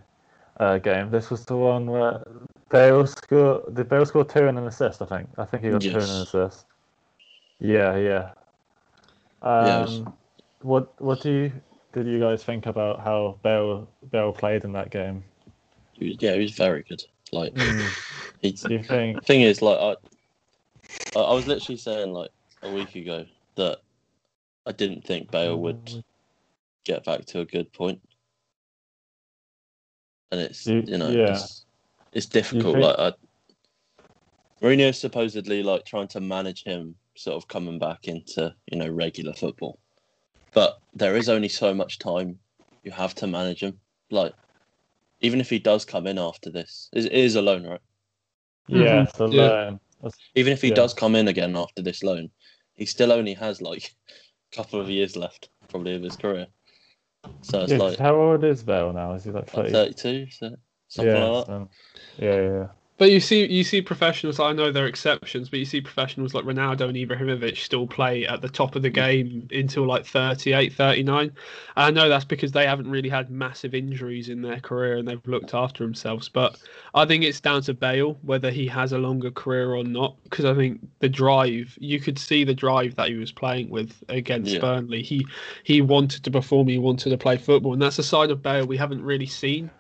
uh, 0.60 0.78
game. 0.78 1.10
This 1.10 1.30
was 1.30 1.46
the 1.46 1.58
one 1.58 1.86
where 1.88 2.24
Bale 2.70 3.06
scored. 3.08 3.76
Did 3.76 3.90
Bale 3.90 4.06
score 4.06 4.24
two 4.24 4.48
and 4.48 4.58
an 4.58 4.68
assist? 4.68 5.02
I 5.02 5.06
think. 5.06 5.30
I 5.38 5.46
think 5.46 5.64
he 5.64 5.72
got 5.72 5.82
two 5.82 5.90
and 5.90 5.98
an 6.10 6.22
assist. 6.22 6.66
Yeah, 7.60 7.98
yeah. 7.98 8.32
Um, 9.42 9.82
was- 9.82 10.04
What 10.62 11.02
What 11.02 11.22
do 11.22 11.32
you 11.32 11.52
did 11.94 12.08
you 12.08 12.20
guys 12.20 12.44
think 12.44 12.66
about 12.66 13.02
how 13.02 13.38
Bale 13.44 13.88
Bale 14.12 14.32
played 14.32 14.64
in 14.64 14.72
that 14.74 14.90
game? 14.90 15.24
He 15.94 16.10
was, 16.10 16.18
yeah, 16.20 16.34
he 16.34 16.42
was 16.42 16.52
very 16.54 16.84
good. 16.84 17.04
Like, 17.32 17.54
he's, 18.42 18.62
Do 18.62 18.74
you 18.74 18.84
think? 18.84 19.20
the 19.20 19.26
thing 19.26 19.42
is, 19.42 19.62
like, 19.62 19.78
I, 19.78 21.20
I 21.20 21.22
I 21.24 21.34
was 21.34 21.48
literally 21.48 21.78
saying 21.78 22.14
like 22.14 22.30
a 22.62 22.72
week 22.74 22.96
ago 22.96 23.26
that 23.56 23.80
I 24.66 24.72
didn't 24.72 25.04
think 25.06 25.30
Bale 25.32 25.58
would 25.60 26.04
get 26.84 27.04
back 27.04 27.26
to 27.26 27.40
a 27.40 27.46
good 27.46 27.72
point, 27.74 28.02
and 30.32 30.42
it's 30.42 30.66
You- 30.68 30.84
you 30.86 30.98
know 30.98 31.10
yeah. 31.10 31.32
it's, 31.34 31.66
it's 32.12 32.26
difficult. 32.26 32.76
think- 32.76 32.86
Like, 32.86 33.00
I, 33.00 33.14
Mourinho's 34.62 34.98
supposedly 35.00 35.62
like 35.62 35.86
trying 35.86 36.08
to 36.10 36.22
manage 36.22 36.64
him 36.64 36.96
sort 37.16 37.36
of 37.36 37.48
coming 37.48 37.80
back 37.80 38.08
into 38.08 38.56
you 38.72 38.78
know 38.78 38.88
regular 38.90 39.34
football, 39.34 39.80
but 40.54 40.80
there 40.94 41.16
is 41.18 41.30
only 41.30 41.50
so 41.50 41.74
much 41.74 42.00
time 42.00 42.40
you 42.84 42.92
have 42.92 43.16
to 43.16 43.28
manage 43.28 43.62
him. 43.62 43.80
Like, 44.10 44.34
even 45.22 45.40
if 45.42 45.50
he 45.50 45.60
does 45.60 45.86
come 45.86 46.08
in 46.08 46.18
after 46.18 46.50
this, 46.50 46.90
it 46.94 47.06
it 47.06 47.12
is 47.14 47.36
a 47.36 47.42
loan, 47.42 47.66
right? 47.66 47.82
Yeah, 48.68 49.04
Mhm. 49.06 49.16
so 49.18 49.26
Yeah. 49.32 49.42
loan. 49.48 49.80
That's- 50.02 50.20
Even 50.36 50.52
if 50.54 50.62
he 50.62 50.70
Yeah. 50.70 50.76
does 50.76 50.94
come 50.94 51.16
in 51.16 51.28
again 51.30 51.56
after 51.56 51.82
this 51.82 52.04
loan, 52.04 52.30
he 52.76 52.86
still 52.86 53.12
only 53.12 53.34
has 53.34 53.62
like 53.62 53.94
a 54.52 54.56
couple 54.56 54.80
of 54.82 54.90
years 54.90 55.16
left, 55.16 55.50
probably 55.70 55.96
of 55.96 56.04
his 56.04 56.16
career. 56.18 56.48
So 57.42 57.62
it's 57.62 57.72
yeah, 57.72 57.78
like, 57.78 57.98
how 57.98 58.16
old 58.16 58.44
is 58.44 58.64
Bale 58.64 58.94
now? 58.94 59.14
Is 59.14 59.24
he 59.26 59.32
like 59.32 59.56
like 59.56 59.72
32, 59.72 60.28
so 60.32 60.56
something 60.88 61.14
yeah, 61.14 61.26
like 61.26 61.46
that. 61.46 61.46
so- 61.48 61.70
yeah, 62.18 62.42
yeah. 62.42 62.68
But 63.04 63.12
you 63.12 63.20
see, 63.20 63.46
you 63.52 63.66
see 63.66 63.82
professionals. 63.82 64.40
I 64.40 64.54
know 64.54 64.72
there 64.72 64.86
are 64.86 64.88
exceptions, 64.88 65.50
but 65.50 65.60
you 65.60 65.66
see 65.66 65.82
professionals 65.82 66.34
like 66.34 66.46
Ronaldo 66.46 66.88
and 66.88 66.96
Ibrahimovic 66.96 67.58
still 67.58 67.86
play 67.86 68.26
at 68.26 68.42
the 68.42 68.48
top 68.48 68.78
of 68.78 68.82
the 68.82 68.90
game 68.90 69.46
until 69.52 69.86
like 69.86 70.06
38, 70.06 70.72
39. 70.72 71.24
And 71.26 71.34
I 71.76 71.92
know 71.92 72.08
that's 72.08 72.24
because 72.24 72.54
they 72.54 72.66
haven't 72.66 72.90
really 72.90 73.10
had 73.10 73.30
massive 73.30 73.76
injuries 73.76 74.30
in 74.30 74.42
their 74.42 74.62
career 74.62 74.96
and 74.96 75.06
they've 75.06 75.28
looked 75.28 75.54
after 75.54 75.84
themselves. 75.84 76.30
But 76.30 76.58
I 76.94 77.04
think 77.04 77.26
it's 77.26 77.42
down 77.42 77.64
to 77.64 77.74
Bale 77.74 78.18
whether 78.22 78.50
he 78.50 78.68
has 78.68 78.94
a 78.94 78.98
longer 78.98 79.32
career 79.32 79.74
or 79.74 79.84
not. 79.84 80.16
Because 80.24 80.46
I 80.46 80.56
think 80.56 80.80
the 81.00 81.10
drive, 81.10 81.78
you 81.82 82.00
could 82.00 82.18
see 82.18 82.46
the 82.46 82.54
drive 82.54 82.96
that 82.96 83.10
he 83.10 83.16
was 83.16 83.34
playing 83.34 83.70
with 83.70 84.02
against 84.08 84.54
Yeah. 84.54 84.60
Burnley. 84.62 85.04
He 85.04 85.28
he 85.66 85.82
wanted 85.82 86.24
to 86.24 86.32
perform. 86.32 86.70
He 86.70 86.78
wanted 86.78 87.10
to 87.10 87.18
play 87.18 87.36
football, 87.36 87.74
and 87.74 87.82
that's 87.82 88.00
a 88.00 88.04
side 88.04 88.32
of 88.32 88.42
Bale 88.42 88.66
we 88.66 88.78
haven't 88.78 89.04
really 89.04 89.26
seen 89.26 89.72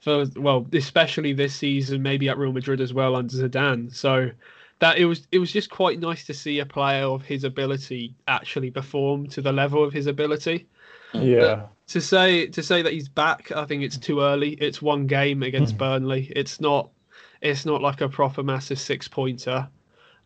for 0.00 0.24
well, 0.36 0.66
especially 0.72 1.32
this 1.32 1.54
season, 1.54 2.02
maybe 2.02 2.28
at 2.28 2.38
Real 2.38 2.52
Madrid 2.52 2.80
as 2.80 2.92
well 2.94 3.16
under 3.16 3.34
Zidane. 3.34 3.92
So 3.94 4.30
that 4.78 4.98
it 4.98 5.06
was 5.06 5.26
it 5.32 5.38
was 5.38 5.52
just 5.52 5.70
quite 5.70 5.98
nice 6.00 6.24
to 6.26 6.34
see 6.34 6.58
a 6.60 6.66
player 6.66 7.04
of 7.04 7.22
his 7.24 7.44
ability 7.44 8.14
actually 8.28 8.70
perform 8.70 9.26
to 9.28 9.40
the 9.42 9.52
level 9.52 9.82
of 9.82 9.92
his 9.92 10.06
ability. 10.06 10.66
Yeah. 11.14 11.62
To 11.88 12.00
say 12.00 12.46
to 12.48 12.62
say 12.62 12.82
that 12.82 12.92
he's 12.92 13.08
back, 13.08 13.52
I 13.52 13.64
think 13.64 13.82
it's 13.82 13.96
too 13.96 14.20
early. 14.20 14.50
It's 14.54 14.82
one 14.82 15.06
game 15.06 15.42
against 15.42 15.74
Mm. 15.76 15.78
Burnley. 15.78 16.32
It's 16.36 16.60
not 16.60 16.90
it's 17.40 17.64
not 17.64 17.80
like 17.82 18.00
a 18.00 18.08
proper 18.08 18.42
massive 18.42 18.78
six 18.78 19.08
pointer. 19.08 19.68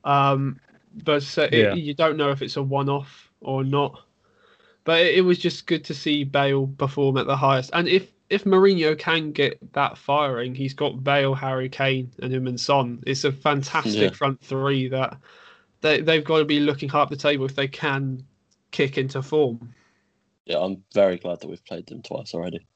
Um, 0.05 0.59
but 1.05 1.23
so 1.23 1.43
it- 1.45 1.53
Yeah. 1.53 1.75
you 1.75 1.95
don't 1.95 2.17
know 2.17 2.31
if 2.31 2.43
it's 2.43 2.57
a 2.57 2.63
one 2.63 2.89
off 2.89 3.31
or 3.41 3.63
not. 3.65 4.03
But 4.85 5.01
it, 5.03 5.17
it 5.17 5.21
was 5.21 5.39
just 5.39 5.67
good 5.67 5.85
to 5.85 5.95
see 5.95 6.25
Bale 6.25 6.67
perform 6.79 7.17
at 7.19 7.27
the 7.27 7.37
highest. 7.37 7.71
And 7.75 7.87
if 7.87 8.11
if 8.31 8.45
Mourinho 8.45 8.97
can 8.99 9.33
get 9.33 9.59
that 9.73 9.99
firing, 9.99 10.55
he's 10.55 10.73
got 10.75 11.03
Bale, 11.03 11.35
Harry 11.35 11.69
Kane, 11.69 12.11
and 12.23 12.33
him 12.33 12.47
and 12.47 12.59
Son. 12.59 13.03
It's 13.07 13.25
a 13.25 13.33
fantastic 13.33 14.01
Yeah. 14.01 14.11
front 14.11 14.41
three 14.41 14.89
that 14.89 15.19
they 15.81 16.01
they've 16.01 16.25
got 16.25 16.39
to 16.39 16.45
be 16.45 16.61
looking 16.61 16.89
high 16.89 17.01
up 17.01 17.11
the 17.11 17.17
table 17.17 17.45
if 17.45 17.57
they 17.57 17.69
can 17.69 18.25
kick 18.71 18.99
into 18.99 19.21
form. 19.21 19.75
Yeah, 20.47 20.61
I'm 20.61 20.85
very 20.95 21.19
glad 21.19 21.41
that 21.41 21.49
we've 21.49 21.65
played 21.65 21.87
them 21.87 22.03
twice 22.03 22.35
already, 22.35 22.67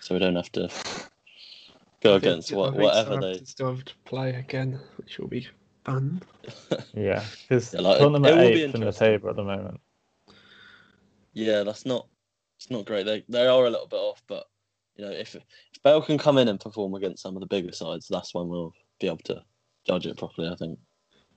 so 0.00 0.14
we 0.14 0.18
don't 0.20 0.36
have 0.36 0.52
to 0.52 0.68
go 2.02 2.14
I 2.14 2.16
against 2.16 2.52
I 2.52 2.56
what, 2.56 2.72
think 2.72 2.82
whatever 2.82 3.16
they. 3.16 3.44
still 3.44 3.74
have 3.74 3.84
to 3.86 3.94
play 4.04 4.34
again, 4.34 4.78
which 4.96 5.18
will 5.18 5.28
be 5.28 5.48
fun. 5.84 6.22
Yeah, 6.92 7.24
because 7.48 7.72
Yeah, 7.72 7.80
like, 7.80 7.98
Tottenham 7.98 8.24
it 8.24 8.32
are 8.32 8.40
eighth 8.40 8.74
in 8.74 8.80
the 8.80 8.92
table 8.92 9.30
at 9.30 9.36
the 9.36 9.44
moment. 9.44 9.80
Yeah, 11.32 11.62
that's 11.62 11.86
not. 11.86 12.06
It's 12.58 12.70
not 12.70 12.84
great. 12.84 13.06
They 13.06 13.24
they 13.28 13.46
are 13.46 13.64
a 13.64 13.70
little 13.70 13.86
bit 13.86 13.96
off, 13.96 14.22
but 14.26 14.46
you 15.00 15.06
know, 15.06 15.12
if 15.12 15.34
if 15.34 15.82
Bale 15.82 16.02
can 16.02 16.18
come 16.18 16.36
in 16.36 16.48
and 16.48 16.60
perform 16.60 16.94
against 16.94 17.22
some 17.22 17.34
of 17.34 17.40
the 17.40 17.46
bigger 17.46 17.72
sides, 17.72 18.06
that's 18.08 18.34
when 18.34 18.48
we'll 18.48 18.74
be 19.00 19.06
able 19.06 19.18
to 19.24 19.42
judge 19.86 20.06
it 20.06 20.18
properly. 20.18 20.48
I 20.48 20.56
think. 20.56 20.78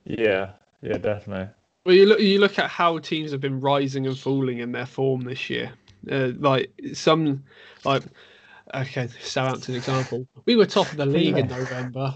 Yeah, 0.04 0.52
yeah, 0.82 0.98
definitely. 0.98 1.48
Well, 1.86 1.94
you 1.94 2.06
look 2.06 2.20
you 2.20 2.38
look 2.38 2.58
at 2.58 2.70
how 2.70 2.98
teams 2.98 3.32
have 3.32 3.40
been 3.40 3.60
rising 3.60 4.06
and 4.06 4.18
falling 4.18 4.58
in 4.58 4.72
their 4.72 4.86
form 4.86 5.22
this 5.22 5.48
year. 5.48 5.72
Uh, 6.10 6.32
like 6.36 6.70
some, 6.92 7.42
like 7.84 8.02
okay, 8.74 9.08
Southampton 9.22 9.76
example. 9.76 10.28
We 10.44 10.56
were 10.56 10.66
top 10.66 10.90
of 10.90 10.98
the 10.98 11.06
league 11.06 11.38
in 11.38 11.48
November, 11.48 12.14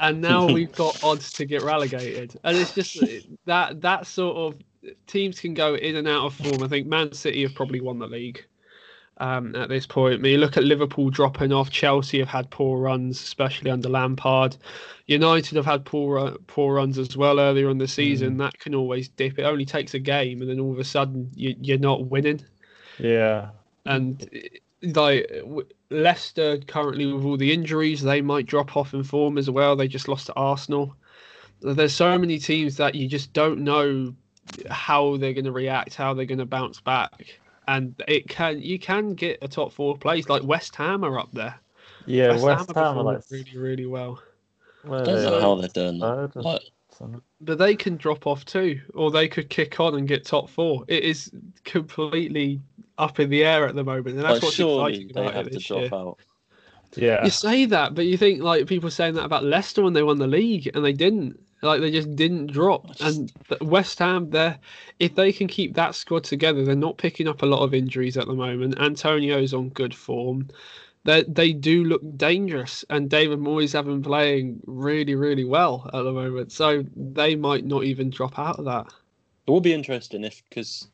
and 0.00 0.20
now 0.20 0.46
we've 0.52 0.72
got 0.72 1.04
odds 1.04 1.32
to 1.34 1.44
get 1.44 1.62
relegated. 1.62 2.36
And 2.42 2.56
it's 2.56 2.74
just 2.74 3.00
that 3.44 3.80
that 3.82 4.08
sort 4.08 4.36
of 4.36 4.60
teams 5.06 5.38
can 5.38 5.54
go 5.54 5.76
in 5.76 5.94
and 5.94 6.08
out 6.08 6.26
of 6.26 6.34
form. 6.34 6.64
I 6.64 6.66
think 6.66 6.88
Man 6.88 7.12
City 7.12 7.42
have 7.42 7.54
probably 7.54 7.80
won 7.80 8.00
the 8.00 8.08
league 8.08 8.44
um, 9.22 9.54
at 9.54 9.68
this 9.68 9.86
point. 9.86 10.14
I 10.14 10.16
mean, 10.18 10.32
you 10.32 10.38
look 10.38 10.56
at 10.56 10.64
Liverpool 10.64 11.08
dropping 11.08 11.52
off. 11.52 11.70
Chelsea 11.70 12.18
have 12.18 12.28
had 12.28 12.50
poor 12.50 12.80
runs, 12.80 13.22
especially 13.22 13.70
under 13.70 13.88
Lampard. 13.88 14.56
United 15.06 15.54
have 15.54 15.64
had 15.64 15.84
poor 15.84 16.32
poor 16.48 16.74
runs 16.74 16.98
as 16.98 17.16
well 17.16 17.38
earlier 17.38 17.70
in 17.70 17.78
the 17.78 17.86
season. 17.86 18.36
That 18.38 18.58
can 18.58 18.74
always 18.74 19.08
dip. 19.08 19.38
It 19.38 19.44
only 19.44 19.64
takes 19.64 19.94
a 19.94 20.00
game, 20.00 20.40
and 20.40 20.50
then 20.50 20.58
all 20.58 20.72
of 20.72 20.78
a 20.80 20.84
sudden 20.84 21.30
you, 21.34 21.54
you're 21.60 21.78
not 21.78 22.06
winning. 22.06 22.44
Yeah, 22.98 23.50
And 23.86 24.28
like 24.82 25.30
Leicester 25.90 26.58
currently 26.66 27.06
with 27.06 27.24
all 27.24 27.36
the 27.36 27.52
injuries, 27.52 28.02
they 28.02 28.20
might 28.20 28.46
drop 28.46 28.76
off 28.76 28.92
in 28.92 29.04
form 29.04 29.38
as 29.38 29.48
well. 29.48 29.76
They 29.76 29.86
just 29.86 30.08
lost 30.08 30.26
to 30.26 30.34
Arsenal. 30.34 30.96
There's 31.60 31.94
so 31.94 32.18
many 32.18 32.38
teams 32.40 32.76
that 32.78 32.96
you 32.96 33.06
just 33.06 33.32
don't 33.32 33.60
know 33.60 34.14
how 34.68 35.16
they're 35.16 35.32
going 35.32 35.44
to 35.44 35.52
react, 35.52 35.94
how 35.94 36.12
they're 36.12 36.26
going 36.26 36.38
to 36.38 36.44
bounce 36.44 36.80
back, 36.80 37.38
and 37.68 37.94
it 38.08 38.28
can 38.28 38.60
you 38.60 38.78
can 38.78 39.14
get 39.14 39.38
a 39.42 39.48
top 39.48 39.72
four 39.72 39.96
place 39.96 40.28
like 40.28 40.42
West 40.42 40.76
Ham 40.76 41.04
are 41.04 41.18
up 41.18 41.30
there. 41.32 41.58
Yeah, 42.06 42.30
West, 42.30 42.42
West 42.42 42.68
Ham 42.68 42.76
are 42.76 42.94
performed 42.94 43.06
like 43.06 43.22
really 43.30 43.56
really 43.56 43.86
well, 43.86 44.22
where 44.82 45.04
Don't 45.04 45.14
they 45.16 45.22
know 45.22 45.30
like 45.32 45.40
how 45.40 45.54
they're 45.56 45.68
doing 45.68 45.98
that. 45.98 46.32
third 46.32 46.36
or 46.36 46.42
Like, 46.42 46.62
something. 46.90 47.22
but 47.40 47.58
they 47.58 47.76
can 47.76 47.96
drop 47.96 48.26
off 48.26 48.44
too, 48.44 48.80
or 48.94 49.10
they 49.10 49.28
could 49.28 49.48
kick 49.48 49.80
on 49.80 49.94
and 49.94 50.08
get 50.08 50.24
top 50.24 50.48
four. 50.50 50.84
It 50.88 51.04
is 51.04 51.30
completely 51.64 52.60
up 52.98 53.20
in 53.20 53.30
the 53.30 53.44
air 53.44 53.66
at 53.66 53.74
the 53.74 53.84
moment, 53.84 54.16
and 54.16 54.24
that's 54.24 54.34
like 54.34 54.42
what's 54.42 54.56
surely 54.56 54.94
exciting 54.94 55.14
they 55.14 55.20
about 55.22 55.34
have 55.34 55.46
it 55.46 55.52
to 55.52 55.58
this 55.58 55.66
drop 55.66 55.80
year. 55.82 55.90
out. 55.92 56.18
Yeah, 56.96 57.24
You 57.24 57.30
say 57.30 57.64
that, 57.66 57.94
but 57.94 58.04
you 58.06 58.16
think 58.18 58.42
like 58.42 58.66
people 58.66 58.90
saying 58.90 59.14
that 59.14 59.24
about 59.24 59.44
Leicester 59.44 59.82
when 59.82 59.94
they 59.94 60.02
won 60.02 60.18
the 60.18 60.26
league, 60.26 60.70
and 60.74 60.84
they 60.84 60.92
didn't. 60.92 61.40
Like 61.62 61.80
they 61.80 61.90
just 61.92 62.14
didn't 62.16 62.48
drop. 62.48 62.94
Just- 62.96 63.18
And 63.18 63.32
West 63.70 63.98
Ham, 64.00 64.30
they're 64.30 64.58
if 64.98 65.14
they 65.14 65.32
can 65.32 65.46
keep 65.48 65.74
that 65.74 65.94
squad 65.94 66.24
together, 66.24 66.64
they're 66.64 66.74
not 66.74 66.98
picking 66.98 67.28
up 67.28 67.42
a 67.42 67.46
lot 67.46 67.62
of 67.62 67.72
injuries 67.72 68.16
at 68.16 68.26
the 68.26 68.34
moment. 68.34 68.78
Antonio's 68.80 69.54
on 69.54 69.68
good 69.70 69.94
form. 69.94 70.48
They 71.04 71.22
they 71.22 71.52
do 71.52 71.84
look 71.84 72.02
dangerous, 72.16 72.84
and 72.90 73.08
David 73.08 73.38
Moyes 73.38 73.72
have 73.72 73.86
been 73.86 74.02
playing 74.02 74.60
really 74.66 75.14
really 75.14 75.44
well 75.44 75.88
at 75.94 76.02
the 76.02 76.12
moment. 76.12 76.52
So 76.52 76.84
they 76.96 77.36
might 77.36 77.64
not 77.64 77.84
even 77.84 78.10
drop 78.10 78.38
out 78.38 78.58
of 78.58 78.64
that. 78.66 78.86
It 79.46 79.50
will 79.50 79.60
be 79.60 79.72
interesting 79.72 80.22
if, 80.22 80.40
because, 80.48 80.86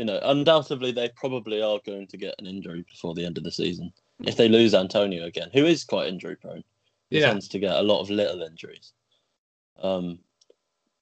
you 0.00 0.06
know, 0.06 0.18
undoubtedly 0.24 0.90
they 0.90 1.08
probably 1.14 1.62
are 1.62 1.78
going 1.86 2.08
to 2.08 2.16
get 2.16 2.34
an 2.40 2.46
injury 2.46 2.84
before 2.90 3.14
the 3.14 3.24
end 3.24 3.38
of 3.38 3.44
the 3.44 3.52
season. 3.52 3.92
If 4.24 4.36
they 4.36 4.48
lose 4.48 4.74
Antonio 4.74 5.24
again, 5.26 5.50
who 5.52 5.64
is 5.66 5.84
quite 5.84 6.08
injury 6.08 6.34
prone, 6.34 6.64
he 7.10 7.20
Yeah. 7.20 7.28
tends 7.28 7.46
to 7.48 7.60
get 7.60 7.76
a 7.76 7.82
lot 7.82 8.00
of 8.00 8.10
little 8.10 8.42
injuries. 8.42 8.92
Um, 9.82 10.20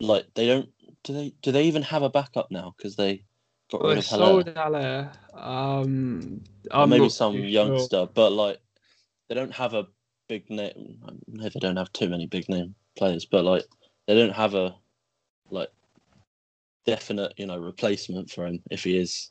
like 0.01 0.27
they 0.35 0.47
don't. 0.47 0.71
Do 1.05 1.15
they? 1.15 1.35
Do 1.43 1.53
they 1.53 1.65
even 1.65 1.83
have 1.83 2.03
a 2.03 2.11
backup 2.11 2.49
now? 2.51 2.75
Because 2.77 2.97
they 2.97 3.25
got 3.71 3.83
Well, 3.83 3.89
rid 3.89 3.97
they 3.97 4.01
of 4.01 4.07
sold 4.07 4.49
Haller. 4.49 4.49
Haller. 4.57 5.13
Um, 5.35 6.43
Or 6.73 6.87
maybe 6.87 7.09
some 7.09 7.35
too 7.35 7.49
sure. 7.51 7.91
youngster, 7.91 8.07
but 8.15 8.33
like 8.33 8.61
they 9.29 9.35
don't 9.35 9.55
have 9.55 9.75
a 9.75 9.87
big 10.29 10.51
name. 10.51 11.01
Maybe 11.29 11.51
they 11.55 11.61
don't 11.61 11.77
have 11.77 11.93
too 11.93 12.09
many 12.09 12.27
big 12.27 12.49
name 12.49 12.75
players, 12.99 13.27
but 13.27 13.45
like 13.45 13.65
they 14.07 14.15
don't 14.17 14.35
have 14.35 14.55
a 14.55 14.77
like 15.51 15.71
definite, 16.87 17.35
you 17.37 17.47
know, 17.47 17.59
replacement 17.59 18.31
for 18.31 18.47
him 18.47 18.61
if 18.71 18.85
he 18.85 18.99
is 18.99 19.31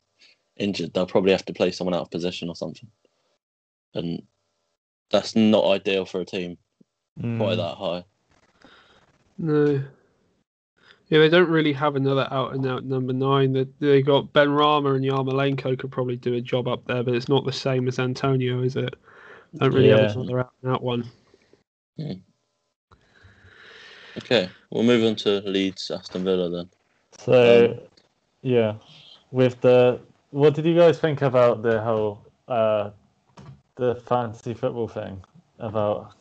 injured. 0.56 0.94
They'll 0.94 1.06
probably 1.06 1.32
have 1.32 1.44
to 1.46 1.54
play 1.54 1.72
someone 1.72 1.94
out 1.94 2.02
of 2.02 2.10
position 2.10 2.48
or 2.48 2.56
something, 2.56 2.90
and 3.94 4.22
that's 5.10 5.36
not 5.36 5.66
ideal 5.66 6.06
for 6.06 6.20
a 6.20 6.26
team 6.26 6.58
Mm. 7.22 7.38
quite 7.38 7.56
that 7.56 7.76
high. 7.76 8.04
No. 9.38 9.82
Yeah, 11.08 11.18
they 11.18 11.28
don't 11.28 11.50
really 11.50 11.72
have 11.72 11.96
another 11.96 12.26
out 12.30 12.54
and 12.54 12.66
out 12.66 12.84
number 12.84 13.12
nine. 13.12 13.52
They 13.52 13.66
they 13.78 14.02
got 14.02 14.32
Benrahma 14.32 14.96
and 14.96 15.04
Yarmolenko 15.04 15.78
could 15.78 15.92
probably 15.92 16.16
do 16.16 16.34
a 16.34 16.40
job 16.40 16.66
up 16.66 16.86
there, 16.86 17.02
but 17.02 17.14
it's 17.14 17.28
not 17.28 17.44
the 17.44 17.52
same 17.52 17.88
as 17.88 17.98
Antonio, 17.98 18.62
is 18.62 18.76
it? 18.76 18.94
Don't 19.56 19.72
really 19.72 19.90
Yeah. 19.90 20.08
have 20.08 20.16
another 20.16 20.40
out 20.40 20.52
and 20.62 20.72
out 20.72 20.82
one. 20.82 21.04
Okay, 24.16 24.48
we'll 24.70 24.82
move 24.82 25.04
on 25.04 25.16
to 25.16 25.40
Leeds, 25.40 25.90
Aston 25.90 26.24
Villa 26.24 26.48
then. 26.48 26.70
So, 27.18 27.64
Um, 27.64 27.80
yeah, 28.42 28.74
with 29.30 29.60
the 29.60 30.00
what 30.30 30.54
did 30.54 30.64
you 30.64 30.74
guys 30.74 30.98
think 30.98 31.22
about 31.22 31.62
the 31.62 31.80
whole 31.80 32.24
uh, 32.48 32.90
the 33.76 33.96
fantasy 33.96 34.54
football 34.54 34.88
thing 34.88 35.22
about? 35.58 36.12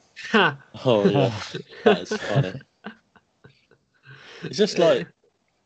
Oh 0.86 1.08
yeah, 1.08 1.32
that 1.84 2.02
is 2.02 2.10
funny. 2.10 2.54
It's 4.46 4.58
just 4.58 4.78
like 4.78 5.08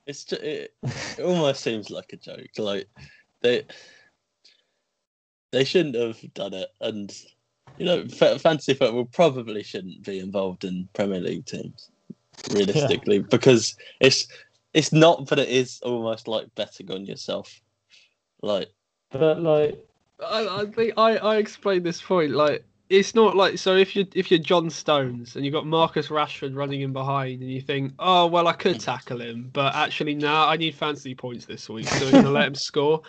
it's 0.05 0.23
just, 0.23 0.41
it, 0.41 0.73
it 1.17 1.23
almost 1.23 1.61
seems 1.61 1.89
like 1.89 2.13
a 2.13 2.17
joke. 2.17 2.47
Like 2.57 2.87
they 3.41 3.65
they 5.51 5.63
shouldn't 5.63 5.95
have 5.95 6.33
done 6.33 6.53
it, 6.53 6.69
and 6.81 7.13
you 7.77 7.85
know, 7.85 8.07
fa- 8.07 8.39
fantasy 8.39 8.73
football 8.73 9.05
probably 9.05 9.63
shouldn't 9.63 10.03
be 10.03 10.19
involved 10.19 10.63
in 10.63 10.89
Premier 10.93 11.19
League 11.19 11.45
teams, 11.45 11.89
realistically, 12.51 13.19
because 13.19 13.75
it's 13.99 14.27
it's 14.73 14.91
not, 14.91 15.27
but 15.27 15.39
it 15.39 15.49
is 15.49 15.79
almost 15.83 16.27
like 16.27 16.53
betting 16.55 16.91
on 16.91 17.05
yourself. 17.05 17.61
Like 18.41 18.69
But 19.11 19.41
like, 19.41 19.83
I, 20.23 20.61
I 20.61 20.65
think 20.65 20.93
I, 20.97 21.17
I 21.17 21.37
explained 21.37 21.85
this 21.85 22.01
point. 22.01 22.31
Like 22.31 22.63
it's 22.89 23.13
not 23.13 23.35
like 23.35 23.57
so 23.57 23.75
if 23.75 23.95
you 23.95 24.07
if 24.13 24.31
you're 24.31 24.39
John 24.39 24.69
Stones 24.69 25.35
and 25.35 25.43
you've 25.43 25.53
got 25.53 25.65
Marcus 25.65 26.07
Rashford 26.07 26.55
running 26.55 26.81
in 26.81 26.93
behind 26.93 27.41
and 27.41 27.51
you 27.51 27.59
think, 27.59 27.93
oh 27.99 28.27
well 28.27 28.47
I 28.47 28.53
could 28.53 28.77
mm. 28.77 28.83
tackle 28.83 29.21
him, 29.21 29.49
but 29.51 29.75
actually 29.75 30.15
now 30.15 30.47
I 30.47 30.55
need 30.55 30.73
fantasy 30.73 31.13
points 31.13 31.45
this 31.45 31.67
week, 31.69 31.87
so 31.87 32.05
we're 32.05 32.11
gonna 32.11 32.29
let 32.29 32.47
him 32.47 32.55
score. 32.55 33.01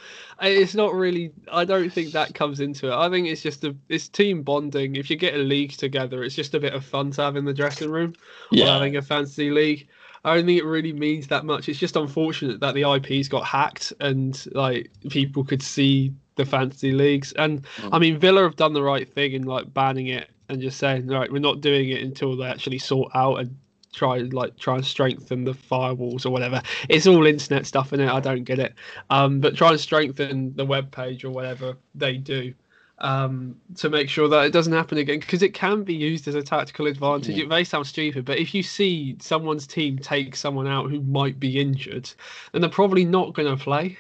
It's 0.42 0.74
not 0.74 0.94
really. 0.94 1.32
I 1.52 1.64
don't 1.64 1.92
think 1.92 2.12
that 2.12 2.34
comes 2.34 2.60
into 2.60 2.88
it. 2.88 2.94
I 2.94 3.08
think 3.08 3.28
it's 3.28 3.42
just 3.42 3.62
a 3.64 3.76
it's 3.88 4.08
team 4.08 4.42
bonding. 4.42 4.96
If 4.96 5.10
you 5.10 5.16
get 5.16 5.34
a 5.34 5.38
league 5.38 5.72
together, 5.72 6.24
it's 6.24 6.34
just 6.34 6.54
a 6.54 6.60
bit 6.60 6.74
of 6.74 6.84
fun 6.84 7.12
to 7.12 7.22
have 7.22 7.36
in 7.36 7.44
the 7.44 7.54
dressing 7.54 7.90
room 7.90 8.14
or 8.52 8.58
yeah, 8.58 8.72
having 8.72 8.96
a 8.96 9.02
fantasy 9.02 9.50
league. 9.50 9.86
I 10.24 10.34
don't 10.34 10.46
think 10.46 10.58
it 10.58 10.64
really 10.64 10.92
means 10.92 11.28
that 11.28 11.44
much. 11.44 11.68
It's 11.68 11.78
just 11.78 11.94
unfortunate 11.94 12.58
that 12.60 12.74
the 12.74 12.82
IPs 12.82 13.28
got 13.28 13.44
hacked 13.44 13.92
and 14.00 14.44
like 14.52 14.90
people 15.08 15.44
could 15.44 15.62
see 15.62 16.12
the 16.38 16.46
fantasy 16.46 16.92
leagues. 16.92 17.32
And 17.32 17.62
Mm. 17.76 17.90
I 17.92 17.98
mean, 17.98 18.18
Villa 18.18 18.42
have 18.42 18.56
done 18.56 18.72
the 18.72 18.82
right 18.82 19.06
thing 19.12 19.32
in 19.32 19.42
like 19.42 19.72
banning 19.74 20.06
it 20.06 20.30
and 20.48 20.62
just 20.62 20.78
saying, 20.78 21.06
right, 21.08 21.30
we're 21.30 21.38
not 21.40 21.60
doing 21.60 21.90
it 21.90 22.00
until 22.02 22.34
they 22.36 22.46
actually 22.46 22.78
sort 22.78 23.10
out 23.14 23.36
and 23.40 23.54
try 23.92 24.18
like 24.18 24.56
try 24.56 24.76
and 24.76 24.84
strengthen 24.84 25.44
the 25.44 25.52
firewalls 25.52 26.24
or 26.24 26.30
whatever. 26.30 26.62
It's 26.88 27.06
all 27.06 27.26
internet 27.26 27.66
stuff 27.66 27.92
in 27.92 28.00
it. 28.00 28.08
I 28.08 28.20
don't 28.20 28.44
get 28.44 28.58
it. 28.58 28.74
Um, 29.10 29.40
but 29.40 29.56
try 29.56 29.70
and 29.70 29.80
strengthen 29.80 30.54
the 30.56 30.64
web 30.64 30.90
page 30.90 31.24
or 31.24 31.30
whatever 31.30 31.76
they 31.94 32.16
do 32.16 32.54
um, 32.98 33.56
to 33.76 33.88
make 33.88 34.08
sure 34.08 34.28
that 34.28 34.44
it 34.46 34.52
doesn't 34.52 34.72
happen 34.72 34.98
again 34.98 35.20
because 35.20 35.42
it 35.42 35.54
can 35.54 35.84
be 35.84 35.94
used 35.94 36.28
as 36.28 36.34
a 36.34 36.42
tactical 36.42 36.86
advantage. 36.86 37.36
Yeah. 37.36 37.44
It 37.44 37.48
may 37.48 37.64
sound 37.64 37.86
stupid, 37.86 38.24
but 38.24 38.38
if 38.38 38.54
you 38.54 38.62
see 38.62 39.16
someone's 39.20 39.66
team 39.66 39.98
take 39.98 40.34
someone 40.36 40.66
out 40.66 40.90
who 40.90 41.00
might 41.02 41.38
be 41.38 41.60
injured, 41.60 42.10
then 42.52 42.60
they're 42.60 42.70
probably 42.70 43.04
not 43.04 43.34
going 43.34 43.48
to 43.48 43.62
play. 43.62 43.96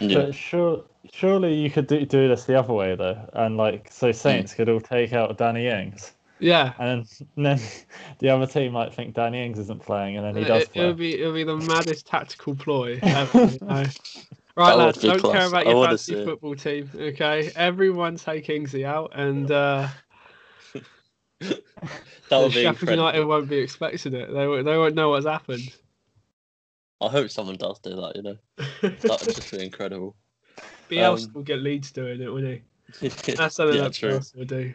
Yeah. 0.00 0.18
but 0.22 0.34
sure, 0.34 0.84
surely 1.12 1.54
you 1.54 1.70
could 1.70 1.86
do, 1.86 2.04
do 2.04 2.28
this 2.28 2.44
the 2.44 2.58
other 2.58 2.72
way 2.72 2.94
though, 2.94 3.18
and 3.34 3.56
like 3.56 3.88
so 3.90 4.12
Saints 4.12 4.54
could 4.54 4.68
all 4.68 4.80
take 4.80 5.12
out 5.12 5.36
Danny 5.38 5.68
Ings, 5.68 6.12
Yeah. 6.38 6.72
and 6.78 7.06
then, 7.36 7.60
the 8.18 8.28
other 8.30 8.46
team 8.46 8.72
might 8.72 8.94
think 8.94 9.14
Danny 9.14 9.44
Ings 9.44 9.58
isn't 9.58 9.82
playing, 9.82 10.16
and 10.16 10.26
then 10.26 10.36
he 10.36 10.44
does 10.44 10.62
it, 10.62 10.72
play. 10.72 10.82
it'll 10.82 10.94
be 10.94 11.20
it'll 11.20 11.32
be 11.34 11.44
the 11.44 11.56
maddest 11.68 12.06
tactical 12.06 12.54
ploy 12.54 12.98
ever. 13.02 13.90
Right, 14.56 14.74
lads, 14.76 15.00
don't 15.02 15.20
care 15.20 15.48
about 15.48 15.66
your 15.66 15.84
fantasy 15.84 16.24
football 16.24 16.54
team. 16.54 16.88
Okay, 16.94 17.50
everyone 17.56 18.16
take 18.16 18.44
Kingsley 18.44 18.84
out, 18.84 19.10
and 19.12 19.50
uh, 19.50 19.88
that 21.40 21.62
would 22.30 22.52
be 22.54 22.62
Sheffield. 22.62 22.90
United 22.90 23.24
won't 23.24 23.48
be 23.48 23.56
expecting 23.58 24.14
it. 24.14 24.32
They 24.32 24.62
they 24.62 24.78
won't 24.78 24.94
know 24.94 25.10
what's 25.10 25.26
happened. 25.26 25.74
I 27.00 27.08
hope 27.08 27.30
someone 27.30 27.56
does 27.56 27.78
do 27.80 27.96
that. 27.96 28.12
You 28.16 28.22
know, 28.22 28.36
that 28.82 29.18
would 29.20 29.34
just 29.34 29.50
be 29.50 29.62
incredible. 29.64 30.16
Bielsa 30.90 31.26
Um, 31.26 31.32
will 31.34 31.42
get 31.42 31.60
Leeds 31.60 31.90
doing 31.92 32.20
it, 32.20 32.32
wouldn't 32.32 32.62
he? 33.00 33.08
That's 33.34 33.56
something 33.56 33.76
yeah, 33.76 33.84
that 33.84 33.94
true. 33.94 34.10
Bielsa 34.10 34.36
will 34.36 34.44
do. 34.44 34.74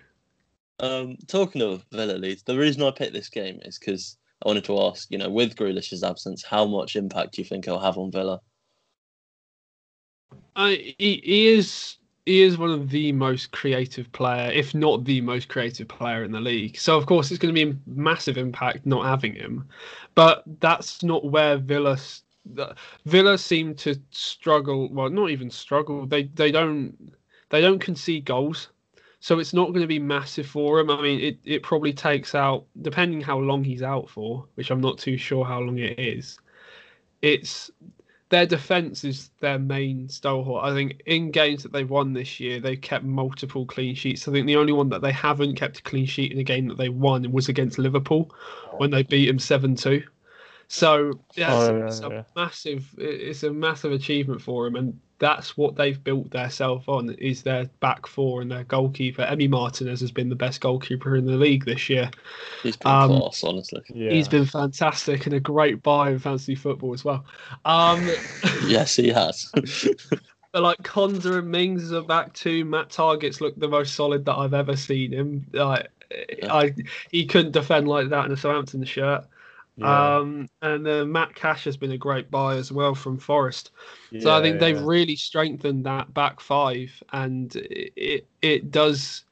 Um, 0.80 1.18
talking 1.28 1.62
of 1.62 1.86
Villa 1.92 2.14
Leeds, 2.14 2.44
the 2.44 2.58
reason 2.58 2.84
I 2.84 2.92
picked 2.92 3.14
this 3.14 3.30
game 3.30 3.60
is 3.64 3.78
because 3.78 4.18
I 4.44 4.48
wanted 4.48 4.64
to 4.66 4.82
ask, 4.84 5.12
you 5.12 5.18
know, 5.18 5.30
with 5.30 5.56
Grealish's 5.58 6.04
absence, 6.04 6.44
how 6.44 6.66
much 6.66 6.96
impact 6.96 7.34
do 7.34 7.42
you 7.42 7.48
think 7.48 7.66
he'll 7.66 7.80
have 7.80 7.98
on 7.98 8.12
Villa? 8.12 8.40
I, 10.56 10.94
he, 10.98 11.22
he 11.24 11.48
is 11.48 11.98
he 12.30 12.44
is 12.44 12.60
one 12.60 12.70
of 12.70 12.92
the 12.92 13.12
most 13.12 13.50
creative 13.50 14.12
player, 14.12 14.52
if 14.52 14.76
not 14.76 15.04
the 15.04 15.20
most 15.20 15.50
creative 15.50 15.88
player 15.88 16.24
in 16.24 16.32
the 16.32 16.40
league. 16.40 16.78
So 16.78 16.96
of 16.96 17.08
course 17.08 17.32
it's 17.32 17.40
going 17.40 17.56
to 17.56 17.66
be 17.66 17.72
a 17.72 17.76
massive 17.88 18.38
impact 18.38 18.86
not 18.86 19.04
having 19.04 19.34
him, 19.34 19.68
but 20.14 20.44
that's 20.60 21.02
not 21.02 21.26
where 21.26 21.58
Villa 21.58 21.98
Villa 23.08 23.36
seem 23.36 23.74
to 23.76 23.96
struggle. 24.12 24.94
Well, 24.94 25.10
not 25.10 25.32
even 25.32 25.50
struggle. 25.50 26.06
They 26.06 26.26
they 26.36 26.52
don't 26.52 27.14
they 27.50 27.62
don't 27.62 27.80
concede 27.80 28.26
goals. 28.26 28.70
So 29.22 29.40
it's 29.40 29.54
not 29.54 29.70
going 29.70 29.82
to 29.82 29.88
be 29.88 29.98
massive 30.00 30.46
for 30.46 30.80
him. 30.80 30.92
I 30.92 31.02
mean, 31.02 31.20
it, 31.20 31.40
it 31.44 31.64
probably 31.64 31.92
takes 31.92 32.36
out, 32.36 32.66
depending 32.84 33.22
how 33.22 33.40
long 33.40 33.64
he's 33.64 33.82
out 33.82 34.08
for, 34.08 34.46
which 34.54 34.70
I'm 34.70 34.80
not 34.82 35.00
too 35.00 35.18
sure 35.18 35.44
how 35.44 35.60
long 35.60 35.80
it 35.80 36.00
is. 36.00 36.38
It's 37.24 37.72
their 38.30 38.46
defense 38.46 39.04
is 39.04 39.32
their 39.40 39.58
main 39.58 40.08
stalwart. 40.08 40.64
I 40.64 40.74
think 40.74 41.02
in 41.06 41.32
games 41.32 41.64
that 41.64 41.72
they've 41.72 41.90
won 41.90 42.14
this 42.14 42.40
year, 42.40 42.60
they've 42.60 42.80
kept 42.80 43.04
multiple 43.04 43.66
clean 43.66 43.96
sheets. 43.96 44.28
I 44.28 44.32
think 44.32 44.46
the 44.46 44.56
only 44.56 44.74
one 44.74 44.90
that 44.90 45.02
they 45.02 45.12
haven't 45.12 45.56
kept 45.56 45.80
a 45.80 45.84
clean 45.84 46.06
sheet 46.06 46.32
in 46.32 46.38
a 46.38 46.44
game 46.44 46.68
that 46.68 46.78
they 46.78 46.90
won 46.90 47.32
was 47.32 47.50
against 47.50 47.80
Liverpool 47.80 48.32
when 48.78 48.92
they 48.92 49.04
beat 49.04 49.28
them 49.28 49.40
seven 49.40 49.76
two. 49.76 50.04
So 50.72 51.20
yeah, 51.36 51.50
Oh, 51.52 51.76
it's, 51.88 52.00
yeah, 52.00 52.08
a 52.08 52.10
yeah. 52.12 52.24
massive, 52.36 52.94
it's 53.00 53.42
a 53.44 53.52
massive 53.52 53.92
achievement 53.92 54.40
for 54.42 54.68
him, 54.68 54.76
and 54.76 55.00
that's 55.18 55.58
what 55.58 55.76
they've 55.76 56.02
built 56.02 56.30
themselves 56.30 56.86
on 56.88 57.10
is 57.16 57.42
their 57.42 57.66
back 57.82 58.06
four 58.06 58.42
and 58.42 58.52
their 58.52 58.64
goalkeeper. 58.66 59.24
Emi 59.24 59.50
Martinez 59.50 60.00
has 60.00 60.12
been 60.12 60.30
the 60.30 60.36
best 60.36 60.62
goalkeeper 60.62 61.16
in 61.16 61.26
the 61.26 61.36
league 61.38 61.66
this 61.66 61.90
year. 61.90 62.10
He's 62.62 62.78
been 62.78 62.92
Um, 62.92 63.10
class, 63.10 63.44
honestly. 63.44 63.82
Yeah. 63.90 64.12
He's 64.12 64.28
been 64.28 64.46
fantastic 64.46 65.26
and 65.26 65.34
a 65.36 65.40
great 65.40 65.82
buy 65.82 66.12
in 66.12 66.20
fantasy 66.20 66.56
football 66.56 66.94
as 66.94 67.04
well. 67.04 67.26
Um, 67.66 68.08
Yes, 68.68 68.96
he 68.96 69.10
has. 69.10 69.52
But 70.52 70.64
like 70.64 70.82
Konsa 70.84 71.40
and 71.40 71.50
Mings 71.52 71.92
are 71.94 72.02
back 72.02 72.34
too. 72.34 72.66
Matt 72.66 72.90
Targett's 72.90 73.40
looked 73.42 73.60
the 73.60 73.68
most 73.68 73.94
solid 73.96 74.26
that 74.26 74.36
I've 74.36 74.54
ever 74.56 74.76
seen 74.76 75.12
him. 75.12 75.46
Like, 75.54 75.90
I 76.50 76.74
he 77.12 77.26
couldn't 77.28 77.52
defend 77.52 77.88
like 77.88 78.10
that 78.10 78.26
in 78.26 78.32
a 78.32 78.38
Southampton 78.38 78.84
shirt. 78.84 79.26
Yeah. 79.80 80.18
Um, 80.18 80.50
and 80.62 80.88
uh, 80.88 81.06
Matt 81.06 81.36
Cash 81.36 81.64
has 81.64 81.78
been 81.78 81.92
a 81.92 81.98
great 81.98 82.30
buy 82.30 82.56
as 82.56 82.72
well 82.72 82.94
from 82.96 83.18
Forest. 83.18 83.72
So 84.20 84.32
I 84.32 84.42
think 84.42 84.60
they've 84.60 84.76
yeah. 84.76 84.84
really 84.86 85.16
strengthened 85.16 85.86
that 85.86 86.14
back 86.14 86.40
five, 86.40 86.92
and 87.14 87.56
it 87.56 87.94
it, 87.96 88.28
it 88.42 88.72
does. 88.72 89.24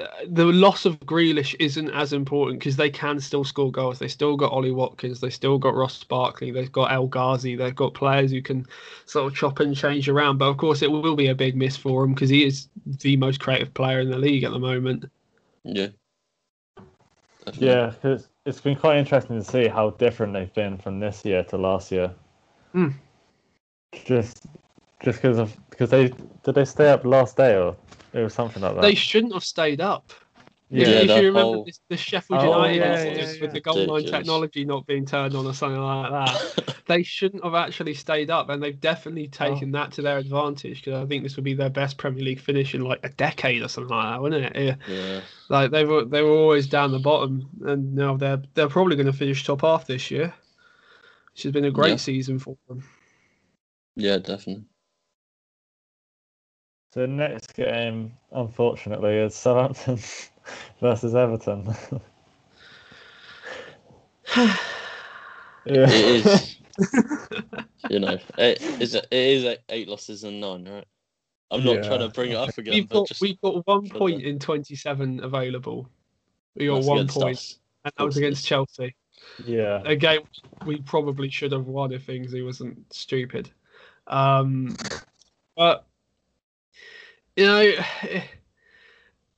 uh, 0.00 0.06
The 0.28 0.44
loss 0.44 0.86
of 0.86 1.00
Grealish 1.00 1.54
isn't 1.58 1.90
as 1.90 2.12
important 2.12 2.60
because 2.60 2.76
they 2.76 2.90
can 2.90 3.20
still 3.20 3.44
score 3.44 3.72
goals. 3.72 3.98
They 3.98 4.08
still 4.08 4.36
got 4.36 4.52
Ollie 4.52 4.70
Watkins. 4.72 5.20
They 5.20 5.30
still 5.30 5.58
got 5.58 5.74
Ross 5.74 6.04
Barkley. 6.04 6.50
They've 6.50 6.72
got 6.72 6.92
El 6.92 7.06
Ghazi. 7.08 7.56
They've 7.56 7.74
got 7.74 7.94
players 7.94 8.30
who 8.30 8.42
can 8.42 8.66
sort 9.06 9.26
of 9.32 9.36
chop 9.38 9.60
and 9.60 9.76
change 9.76 10.08
around. 10.08 10.38
But 10.38 10.48
of 10.50 10.56
course, 10.58 10.82
it 10.82 10.90
will 10.90 11.16
be 11.16 11.28
a 11.28 11.34
big 11.34 11.56
miss 11.56 11.76
for 11.76 12.04
him 12.04 12.14
because 12.14 12.30
he 12.30 12.44
is 12.44 12.68
the 12.86 13.16
most 13.16 13.40
creative 13.40 13.72
player 13.74 14.00
in 14.00 14.10
the 14.10 14.18
league 14.18 14.44
at 14.44 14.52
the 14.52 14.58
moment. 14.58 15.06
yeah. 15.64 15.88
Definitely. 17.44 17.68
Yeah, 17.68 17.90
because 17.90 18.28
it's 18.44 18.60
been 18.60 18.76
quite 18.76 18.98
interesting 18.98 19.38
to 19.38 19.44
see 19.44 19.68
how 19.68 19.90
different 19.90 20.32
they've 20.32 20.52
been 20.54 20.78
from 20.78 20.98
this 21.00 21.24
year 21.24 21.44
to 21.44 21.56
last 21.56 21.92
year. 21.92 22.12
Hmm. 22.72 22.88
Just, 24.04 24.46
just 25.02 25.22
because 25.22 25.38
of 25.38 25.56
because 25.70 25.90
they 25.90 26.08
did 26.42 26.54
they 26.54 26.64
stay 26.64 26.90
up 26.90 27.04
last 27.04 27.36
day 27.36 27.56
or 27.56 27.76
it 28.12 28.20
was 28.20 28.34
something 28.34 28.62
like 28.62 28.74
that. 28.74 28.82
They 28.82 28.94
shouldn't 28.94 29.32
have 29.34 29.44
stayed 29.44 29.80
up. 29.80 30.12
Yeah, 30.72 30.86
if, 30.88 31.08
Yeah, 31.08 31.16
you 31.20 31.26
remember 31.26 31.40
whole- 31.40 31.64
this, 31.64 31.80
the 31.88 31.96
Sheffield 31.96 32.40
Oh, 32.40 32.44
United 32.64 32.76
yeah, 32.76 32.92
incident 33.04 33.36
yeah, 33.36 33.40
with 33.42 33.50
the 33.52 33.58
yeah. 33.58 33.60
goal 33.60 33.86
line 33.86 34.04
technology 34.06 34.64
not 34.64 34.86
being 34.86 35.04
turned 35.04 35.34
on 35.34 35.46
or 35.46 35.52
something 35.52 35.80
like 35.80 36.10
that, 36.10 36.76
they 36.86 37.02
shouldn't 37.02 37.44
have 37.44 37.54
actually 37.54 37.94
stayed 37.94 38.30
up, 38.30 38.48
and 38.48 38.62
they've 38.62 38.80
definitely 38.80 39.28
oh. 39.32 39.50
taken 39.50 39.70
that 39.72 39.92
to 39.92 40.02
their 40.02 40.18
advantage 40.18 40.82
because 40.82 41.02
I 41.02 41.06
think 41.06 41.22
this 41.22 41.36
would 41.36 41.44
be 41.44 41.54
their 41.54 41.70
best 41.70 41.98
Premier 41.98 42.24
League 42.24 42.40
finish 42.40 42.74
in 42.74 42.80
like 42.82 43.00
a 43.02 43.10
decade 43.10 43.62
or 43.62 43.68
something 43.68 43.94
like 43.94 44.14
that, 44.14 44.22
wouldn't 44.22 44.56
it? 44.56 44.62
Yeah. 44.62 44.76
Yeah. 44.88 45.20
Like 45.50 45.70
they 45.70 45.84
were, 45.84 46.04
they 46.06 46.22
were 46.22 46.30
always 46.30 46.66
down 46.66 46.90
the 46.90 46.98
bottom, 46.98 47.48
and 47.66 47.94
now 47.94 48.16
they're 48.16 48.42
they're 48.54 48.68
probably 48.68 48.96
going 48.96 49.06
to 49.06 49.12
finish 49.12 49.44
top 49.44 49.60
half 49.60 49.86
this 49.86 50.10
year, 50.10 50.32
which 51.32 51.42
has 51.42 51.52
been 51.52 51.66
a 51.66 51.70
great 51.70 51.90
Yeah. 51.90 51.96
season 51.96 52.38
for 52.38 52.56
them. 52.68 52.82
Yeah, 53.94 54.16
definitely. 54.16 54.64
So 56.92 57.00
the 57.00 57.06
next 57.06 57.54
game, 57.54 58.12
unfortunately, 58.32 59.16
is 59.16 59.34
Southampton 59.34 59.98
versus 60.80 61.14
Everton. 61.14 61.74
yeah. 64.36 64.56
It 65.66 66.26
is. 66.26 66.56
you 67.90 67.98
know, 67.98 68.18
it 68.38 68.60
is. 68.80 68.94
It 68.94 69.06
is 69.10 69.44
eight, 69.44 69.58
eight 69.70 69.88
losses 69.88 70.24
and 70.24 70.40
nine, 70.40 70.68
right? 70.68 70.84
I'm 71.50 71.64
not 71.64 71.76
Yeah. 71.76 71.82
trying 71.82 72.00
to 72.00 72.08
bring 72.08 72.32
it 72.32 72.36
up 72.36 72.56
again, 72.58 72.74
We've 72.74 72.88
but 72.88 72.94
got 73.00 73.08
just 73.08 73.20
we've 73.20 73.40
got 73.40 73.66
one 73.66 73.88
point 73.88 74.22
the- 74.22 74.28
in 74.28 74.38
twenty 74.38 74.74
seven 74.74 75.22
available. 75.22 75.88
We 76.56 76.66
got 76.66 76.76
that's 76.76 76.86
one 76.86 77.08
point, 77.08 77.38
us. 77.38 77.58
and 77.84 77.92
that 77.96 78.04
was 78.04 78.16
against. 78.18 78.44
Chelsea. 78.46 78.94
Yeah. 79.46 79.80
a 79.84 79.94
game 79.96 80.22
we 80.66 80.78
probably 80.80 81.30
should 81.30 81.52
have 81.52 81.66
won 81.68 81.92
if 81.92 82.08
Ingsley 82.08 82.42
wasn't 82.44 82.92
stupid. 82.92 83.50
Um, 84.08 84.76
but 85.56 85.86
you 87.36 87.46
know, 87.46 87.72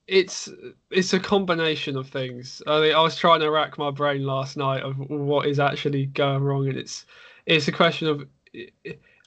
it's 0.07 0.49
it's 0.91 1.13
a 1.13 1.21
combination 1.21 1.97
of 1.97 2.09
things. 2.09 2.63
I 2.67 2.81
mean, 2.81 2.95
I 2.95 3.01
was 3.01 3.17
trying 3.17 3.41
to 3.41 3.51
rack 3.51 3.79
my 3.79 3.91
brain 3.91 4.25
last 4.25 4.57
night 4.57 4.83
of 4.83 4.97
what 5.09 5.47
is 5.47 5.59
actually 5.59 6.07
going 6.07 6.43
wrong, 6.43 6.69
and 6.69 6.77
it's 6.77 7.07
it's 7.47 7.69
a 7.69 7.73
question 7.73 8.09
of 8.09 8.27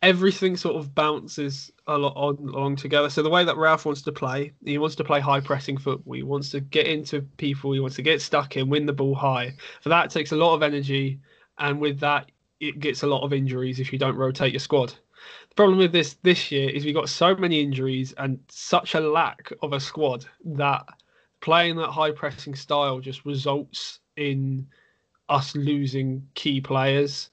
everything 0.04 0.56
sort 0.56 0.76
of 0.76 0.94
bounces 0.94 1.72
a 1.88 1.98
lot 1.98 2.14
on 2.16 2.38
along 2.50 2.76
together. 2.76 3.10
So 3.10 3.24
the 3.24 3.30
way 3.30 3.44
that 3.44 3.58
Ralph 3.58 3.86
wants 3.86 4.02
to 4.04 4.12
play, 4.12 4.54
he 4.64 4.78
wants 4.78 4.96
to 4.98 5.04
play 5.04 5.20
high 5.20 5.40
pressing 5.40 5.78
football. 5.78 6.14
He 6.14 6.24
wants 6.24 6.52
to 6.52 6.60
get 6.60 6.86
into 6.86 7.22
people. 7.38 7.72
He 7.72 7.80
wants 7.80 7.96
to 7.96 8.02
get 8.04 8.22
stuck 8.22 8.58
in, 8.58 8.70
win 8.70 8.86
the 8.86 8.94
ball 8.94 9.16
high. 9.16 9.54
For 9.82 9.90
that, 9.90 10.12
takes 10.12 10.32
a 10.32 10.38
lot 10.38 10.54
of 10.54 10.64
energy, 10.64 11.20
and 11.58 11.80
with 11.80 12.00
that, 12.02 12.32
it 12.60 12.80
gets 12.80 13.04
a 13.04 13.08
lot 13.08 13.24
of 13.24 13.34
injuries 13.34 13.80
if 13.80 13.92
you 13.92 14.00
don't 14.00 14.16
rotate 14.16 14.54
your 14.54 14.60
squad. 14.60 14.94
Problem 15.58 15.80
with 15.80 15.92
this 15.92 16.14
this 16.22 16.52
year 16.52 16.70
is 16.70 16.86
we 16.86 16.94
got 16.94 17.10
so 17.10 17.36
many 17.36 17.60
injuries 17.60 18.14
and 18.20 18.40
such 18.48 18.96
a 18.96 19.00
lack 19.00 19.52
of 19.64 19.74
a 19.74 19.80
squad 19.80 20.24
that 20.46 20.86
playing 21.42 21.76
that 21.78 21.90
high 21.90 22.12
pressing 22.12 22.56
style 22.56 23.00
just 23.00 23.26
results 23.26 24.00
in 24.16 24.68
us 25.30 25.56
losing 25.56 26.28
key 26.36 26.62
players. 26.62 27.32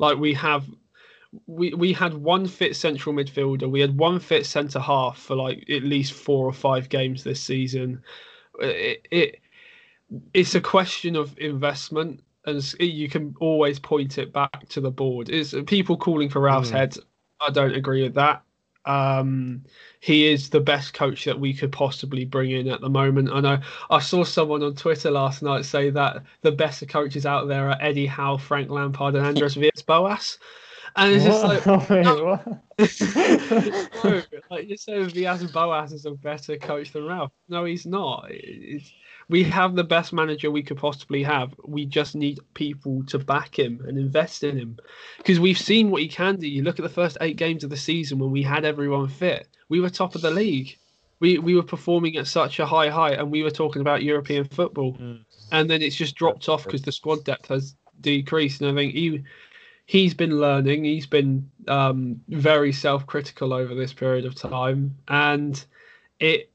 Like 0.00 0.18
we 0.18 0.34
have 0.34 0.64
we 1.46 1.72
we 1.74 1.92
had 1.92 2.14
one 2.14 2.48
fit 2.48 2.74
central 2.74 3.14
midfielder, 3.14 3.70
we 3.70 3.80
had 3.80 3.96
one 3.96 4.18
fit 4.18 4.46
centre 4.46 4.80
half 4.80 5.18
for 5.18 5.36
like 5.36 5.64
at 5.70 5.84
least 5.84 6.12
four 6.12 6.46
or 6.46 6.52
five 6.52 6.88
games 6.88 7.22
this 7.22 7.40
season. 7.40 8.02
It, 8.58 9.06
it 9.12 9.40
it's 10.34 10.56
a 10.56 10.60
question 10.60 11.14
of 11.14 11.38
investment, 11.38 12.20
and 12.46 12.74
you 12.80 13.08
can 13.08 13.34
always 13.40 13.78
point 13.78 14.18
it 14.18 14.32
back 14.32 14.68
to 14.70 14.80
the 14.80 14.90
board. 14.90 15.28
Is 15.28 15.54
people 15.68 15.96
calling 15.96 16.28
for 16.28 16.40
Ralph's 16.40 16.70
Mm. 16.70 16.72
head? 16.72 16.96
I 17.40 17.50
don't 17.50 17.74
agree 17.74 18.02
with 18.02 18.14
that. 18.14 18.42
Um, 18.86 19.62
he 20.00 20.26
is 20.26 20.48
the 20.48 20.60
best 20.60 20.94
coach 20.94 21.24
that 21.26 21.38
we 21.38 21.52
could 21.52 21.70
possibly 21.70 22.24
bring 22.24 22.50
in 22.50 22.68
at 22.68 22.80
the 22.80 22.88
moment. 22.88 23.30
I 23.30 23.40
know 23.40 23.58
I 23.90 23.98
saw 24.00 24.24
someone 24.24 24.62
on 24.62 24.74
Twitter 24.74 25.10
last 25.10 25.42
night 25.42 25.64
say 25.64 25.90
that 25.90 26.22
the 26.40 26.52
best 26.52 26.86
coaches 26.88 27.26
out 27.26 27.48
there 27.48 27.68
are 27.68 27.76
Eddie 27.80 28.06
Howe, 28.06 28.38
Frank 28.38 28.70
Lampard, 28.70 29.14
and 29.14 29.26
Andres 29.26 29.54
Villas-Boas. 29.54 30.38
And 30.96 31.14
it's 31.14 31.24
just 31.24 31.44
like, 31.44 31.64
What? 31.66 31.90
Wait, 31.90 32.04
no, 32.04 32.40
like 34.50 34.68
you're 34.68 34.76
saying 34.76 35.10
Villas 35.10 35.44
Boas 35.52 35.92
is 35.92 36.06
a 36.06 36.12
better 36.12 36.56
coach 36.56 36.92
than 36.92 37.06
Ralph. 37.06 37.32
No, 37.48 37.64
he's 37.64 37.86
not. 37.86 38.26
It's, 38.30 38.90
we 39.30 39.44
have 39.44 39.76
the 39.76 39.84
best 39.84 40.12
manager 40.12 40.50
we 40.50 40.62
could 40.62 40.76
possibly 40.76 41.22
have. 41.22 41.54
We 41.64 41.86
just 41.86 42.14
need 42.16 42.40
people 42.54 43.04
to 43.06 43.18
back 43.18 43.58
him 43.58 43.80
and 43.86 43.96
invest 43.96 44.42
in 44.42 44.58
him 44.58 44.76
because 45.18 45.38
we've 45.38 45.58
seen 45.58 45.90
what 45.90 46.02
he 46.02 46.08
can 46.08 46.36
do. 46.36 46.48
You 46.48 46.62
look 46.62 46.78
at 46.78 46.82
the 46.82 46.88
first 46.88 47.16
eight 47.20 47.36
games 47.36 47.62
of 47.62 47.70
the 47.70 47.76
season 47.76 48.18
when 48.18 48.32
we 48.32 48.42
had 48.42 48.64
everyone 48.64 49.08
fit. 49.08 49.46
We 49.68 49.80
were 49.80 49.88
top 49.88 50.16
of 50.16 50.22
the 50.22 50.32
league. 50.32 50.76
We 51.20 51.38
we 51.38 51.54
were 51.54 51.62
performing 51.62 52.16
at 52.16 52.26
such 52.26 52.58
a 52.58 52.66
high 52.66 52.88
height, 52.88 53.18
and 53.18 53.30
we 53.30 53.42
were 53.42 53.50
talking 53.50 53.82
about 53.82 54.02
European 54.02 54.44
football, 54.44 54.94
Mm. 54.94 55.24
and 55.52 55.70
then 55.70 55.80
it's 55.82 55.96
just 55.96 56.16
dropped 56.16 56.48
off 56.48 56.64
because 56.64 56.82
the 56.82 56.92
squad 56.92 57.24
depth 57.24 57.48
has 57.48 57.76
decreased. 58.00 58.60
And 58.60 58.70
I 58.70 58.74
think 58.74 58.94
he 58.94 59.22
he's 59.86 60.14
been 60.14 60.40
learning. 60.40 60.84
He's 60.84 61.06
been 61.06 61.50
um, 61.68 62.20
very 62.28 62.72
self-critical 62.72 63.52
over 63.52 63.74
this 63.74 63.92
period 63.92 64.24
of 64.24 64.34
time, 64.34 64.96
and 65.08 65.62
it, 66.20 66.50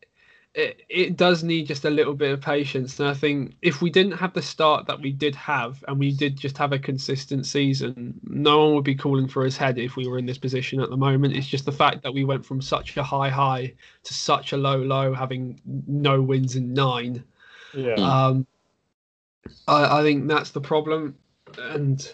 it 0.55 0.81
it 0.87 1.17
does 1.17 1.43
need 1.43 1.67
just 1.67 1.83
a 1.83 1.89
little 1.89 2.13
bit 2.13 2.31
of 2.31 2.39
patience. 2.39 2.99
And 2.99 3.09
I 3.09 3.13
think 3.13 3.55
if 3.61 3.81
we 3.81 3.89
didn't 3.89 4.13
have 4.13 4.33
the 4.33 4.41
start 4.41 4.87
that 4.87 5.01
we 5.01 5.11
did 5.11 5.35
have, 5.35 5.83
and 5.87 5.99
we 5.99 6.13
did 6.13 6.37
just 6.37 6.57
have 6.57 6.71
a 6.71 6.79
consistent 6.79 7.45
season, 7.45 8.19
no 8.23 8.63
one 8.63 8.75
would 8.75 8.85
be 8.85 8.95
calling 8.95 9.27
for 9.27 9.43
his 9.43 9.57
head 9.57 9.77
if 9.77 9.97
we 9.97 10.07
were 10.07 10.17
in 10.17 10.25
this 10.25 10.37
position 10.37 10.79
at 10.79 10.89
the 10.89 10.97
moment. 10.97 11.35
It's 11.35 11.47
just 11.47 11.65
the 11.65 11.73
fact 11.73 12.03
that 12.03 12.13
we 12.13 12.23
went 12.23 12.45
from 12.45 12.61
such 12.61 12.95
a 12.95 13.03
high 13.03 13.29
high 13.29 13.73
to 14.03 14.13
such 14.13 14.53
a 14.53 14.57
low 14.57 14.77
low, 14.77 15.13
having 15.13 15.59
no 15.65 16.21
wins 16.21 16.55
in 16.55 16.73
nine. 16.73 17.21
Yeah. 17.73 17.95
Um, 17.95 18.47
I, 19.67 19.99
I 19.99 20.03
think 20.03 20.27
that's 20.29 20.51
the 20.51 20.61
problem, 20.61 21.17
and 21.59 22.13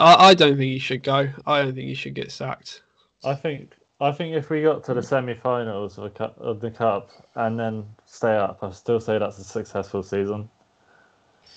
I, 0.00 0.30
I 0.30 0.34
don't 0.34 0.56
think 0.56 0.72
he 0.72 0.80
should 0.80 1.04
go. 1.04 1.28
I 1.46 1.62
don't 1.62 1.74
think 1.74 1.86
he 1.86 1.94
should 1.94 2.14
get 2.14 2.32
sacked. 2.32 2.82
I 3.24 3.34
think 3.36 3.74
I 4.00 4.12
think 4.12 4.34
if 4.34 4.50
we 4.50 4.62
got 4.62 4.84
to 4.84 4.94
the 4.94 5.02
semi-finals 5.02 5.96
of, 5.96 6.04
the 6.04 6.10
cup, 6.10 6.38
of 6.38 6.60
the 6.60 6.70
cup 6.70 7.10
and 7.34 7.58
then 7.58 7.86
stay 8.04 8.36
up, 8.36 8.58
I 8.62 8.70
still 8.72 9.00
say 9.00 9.18
that's 9.18 9.38
a 9.38 9.44
successful 9.44 10.02
season. 10.02 10.50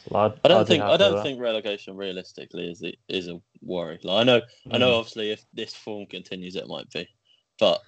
Like, 0.09 0.31
I'd- 0.31 0.41
I 0.45 0.47
don't 0.47 0.61
I'd 0.61 0.67
think 0.67 0.83
I 0.83 0.97
don't 0.97 1.21
think 1.23 1.41
relegation 1.41 1.97
realistically 1.97 2.69
is 2.71 2.81
is 3.09 3.27
a 3.27 3.41
worry. 3.61 3.99
Like 4.03 4.21
I 4.21 4.23
know 4.23 4.41
I 4.71 4.77
know 4.77 4.91
Mm. 4.91 4.99
obviously 4.99 5.31
if 5.31 5.43
this 5.53 5.73
form 5.73 6.05
continues 6.05 6.55
it 6.55 6.67
might 6.67 6.89
be, 6.91 7.07
but 7.59 7.81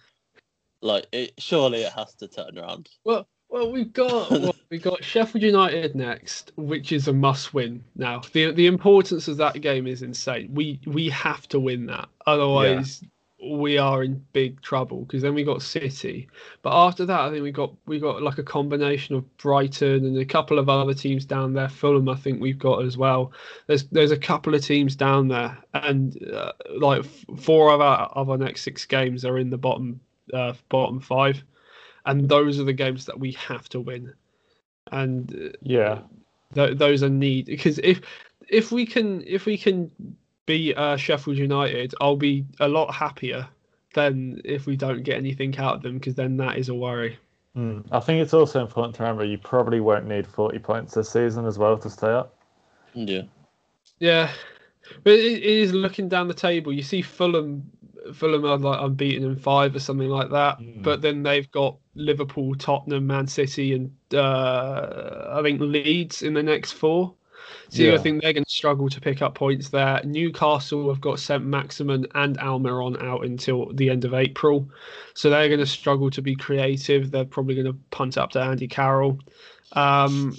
like 0.81 1.07
it 1.13 1.33
surely 1.37 1.83
it 1.83 1.93
has 1.93 2.13
to 2.15 2.27
turn 2.27 2.57
around. 2.59 2.89
Well, 3.05 3.27
well, 3.49 3.71
we've 3.71 3.93
got 3.93 4.29
well, 4.31 4.55
we've 4.69 4.81
got 4.81 5.03
Sheffield 5.03 5.43
United 5.43 5.95
next, 5.95 6.51
which 6.57 6.91
is 6.91 7.07
a 7.07 7.13
must-win. 7.13 7.83
Now, 7.95 8.21
the 8.33 8.51
the 8.51 8.67
importance 8.67 9.29
of 9.29 9.37
that 9.37 9.61
game 9.61 9.87
is 9.87 10.01
insane. 10.01 10.53
We 10.53 10.81
we 10.85 11.07
have 11.09 11.47
to 11.49 11.59
win 11.59 11.85
that, 11.85 12.09
otherwise 12.27 13.01
we 13.43 13.77
are 13.77 14.03
in 14.03 14.23
big 14.33 14.61
trouble 14.61 15.01
because 15.05 15.21
then 15.21 15.33
we 15.33 15.43
got 15.43 15.61
City, 15.61 16.27
but 16.61 16.73
after 16.73 17.05
that, 17.05 17.19
I 17.21 17.31
think 17.31 17.43
we 17.43 17.51
got 17.51 17.73
we 17.85 17.99
got 17.99 18.21
like 18.21 18.37
a 18.37 18.43
combination 18.43 19.15
of 19.15 19.37
Brighton 19.37 20.05
and 20.05 20.17
a 20.17 20.25
couple 20.25 20.59
of 20.59 20.69
other 20.69 20.93
teams 20.93 21.25
down 21.25 21.53
there. 21.53 21.69
Fulham, 21.69 22.07
I 22.09 22.15
think 22.15 22.39
we've 22.39 22.59
got 22.59 22.85
as 22.85 22.97
well. 22.97 23.31
There's 23.67 23.85
there's 23.85 24.11
a 24.11 24.17
couple 24.17 24.53
of 24.53 24.63
teams 24.63 24.95
down 24.95 25.27
there, 25.27 25.57
and 25.73 26.21
uh, 26.31 26.51
like 26.77 27.03
four 27.39 27.71
of 27.73 27.81
our 27.81 28.07
of 28.09 28.29
our 28.29 28.37
next 28.37 28.61
six 28.61 28.85
games 28.85 29.25
are 29.25 29.39
in 29.39 29.49
the 29.49 29.57
bottom 29.57 29.99
uh, 30.33 30.53
bottom 30.69 30.99
five, 30.99 31.43
and 32.05 32.29
those 32.29 32.59
are 32.59 32.63
the 32.65 32.73
games 32.73 33.05
that 33.05 33.19
we 33.19 33.31
have 33.33 33.67
to 33.69 33.79
win. 33.79 34.13
And 34.91 35.33
uh, 35.33 35.57
Yeah. 35.61 36.01
th- 36.53 36.77
those 36.77 37.01
are 37.01 37.09
need 37.09 37.47
because 37.47 37.79
if 37.79 38.01
if 38.47 38.71
we 38.71 38.85
can 38.85 39.23
if 39.25 39.45
we 39.45 39.57
can 39.57 39.89
beat 40.45 40.77
uh, 40.77 40.97
Sheffield 40.97 41.37
United, 41.37 41.93
I'll 42.01 42.15
be 42.15 42.45
a 42.59 42.67
lot 42.67 42.93
happier 42.93 43.47
than 43.93 44.41
if 44.45 44.65
we 44.65 44.75
don't 44.75 45.03
get 45.03 45.17
anything 45.17 45.57
out 45.57 45.75
of 45.75 45.81
them 45.81 45.97
because 45.97 46.15
then 46.15 46.37
that 46.37 46.57
is 46.57 46.69
a 46.69 46.75
worry. 46.75 47.17
Mm. 47.55 47.85
I 47.91 47.99
think 47.99 48.21
it's 48.21 48.33
also 48.33 48.61
important 48.61 48.95
to 48.95 49.03
remember 49.03 49.25
you 49.25 49.37
probably 49.37 49.81
won't 49.81 50.07
need 50.07 50.25
40 50.25 50.59
points 50.59 50.93
this 50.93 51.09
season 51.09 51.45
as 51.45 51.57
well 51.57 51.77
to 51.77 51.89
stay 51.89 52.11
up. 52.11 52.35
Yeah. 52.93 53.23
Yeah, 53.99 54.31
but 55.03 55.13
it, 55.13 55.43
it 55.43 55.43
is 55.43 55.73
looking 55.73 56.09
down 56.09 56.27
the 56.27 56.33
table. 56.33 56.73
You 56.73 56.81
see 56.81 57.01
Fulham, 57.01 57.69
Fulham 58.13 58.45
are 58.45 58.57
like 58.57 58.81
unbeaten 58.81 59.23
in 59.23 59.35
five 59.35 59.75
or 59.75 59.79
something 59.79 60.09
like 60.09 60.31
that. 60.31 60.59
Mm. 60.59 60.81
But 60.81 61.01
then 61.01 61.23
they've 61.23 61.49
got 61.51 61.77
Liverpool, 61.93 62.55
Tottenham, 62.55 63.05
Man 63.05 63.27
City, 63.27 63.73
and 63.73 63.91
uh, 64.13 65.27
I 65.33 65.41
think 65.43 65.61
Leeds 65.61 66.23
in 66.23 66.33
the 66.33 66.43
next 66.43 66.71
four. 66.71 67.13
So 67.69 67.93
I 67.93 67.97
think 67.97 68.21
they're 68.21 68.33
going 68.33 68.43
to 68.43 68.49
struggle 68.51 68.89
to 68.89 68.99
pick 68.99 69.21
up 69.21 69.35
points 69.35 69.69
there. 69.69 70.01
Newcastle 70.03 70.89
have 70.89 71.01
got 71.01 71.19
St 71.19 71.43
Maximin 71.43 72.05
and 72.15 72.37
Almiron 72.37 73.01
out 73.01 73.25
until 73.25 73.71
the 73.73 73.89
end 73.89 74.05
of 74.05 74.13
April, 74.13 74.69
so 75.13 75.29
they're 75.29 75.47
going 75.47 75.59
to 75.59 75.65
struggle 75.65 76.09
to 76.11 76.21
be 76.21 76.35
creative. 76.35 77.11
They're 77.11 77.25
probably 77.25 77.55
going 77.55 77.67
to 77.67 77.77
punt 77.91 78.17
up 78.17 78.31
to 78.31 78.41
Andy 78.41 78.67
Carroll, 78.67 79.19
um, 79.71 80.35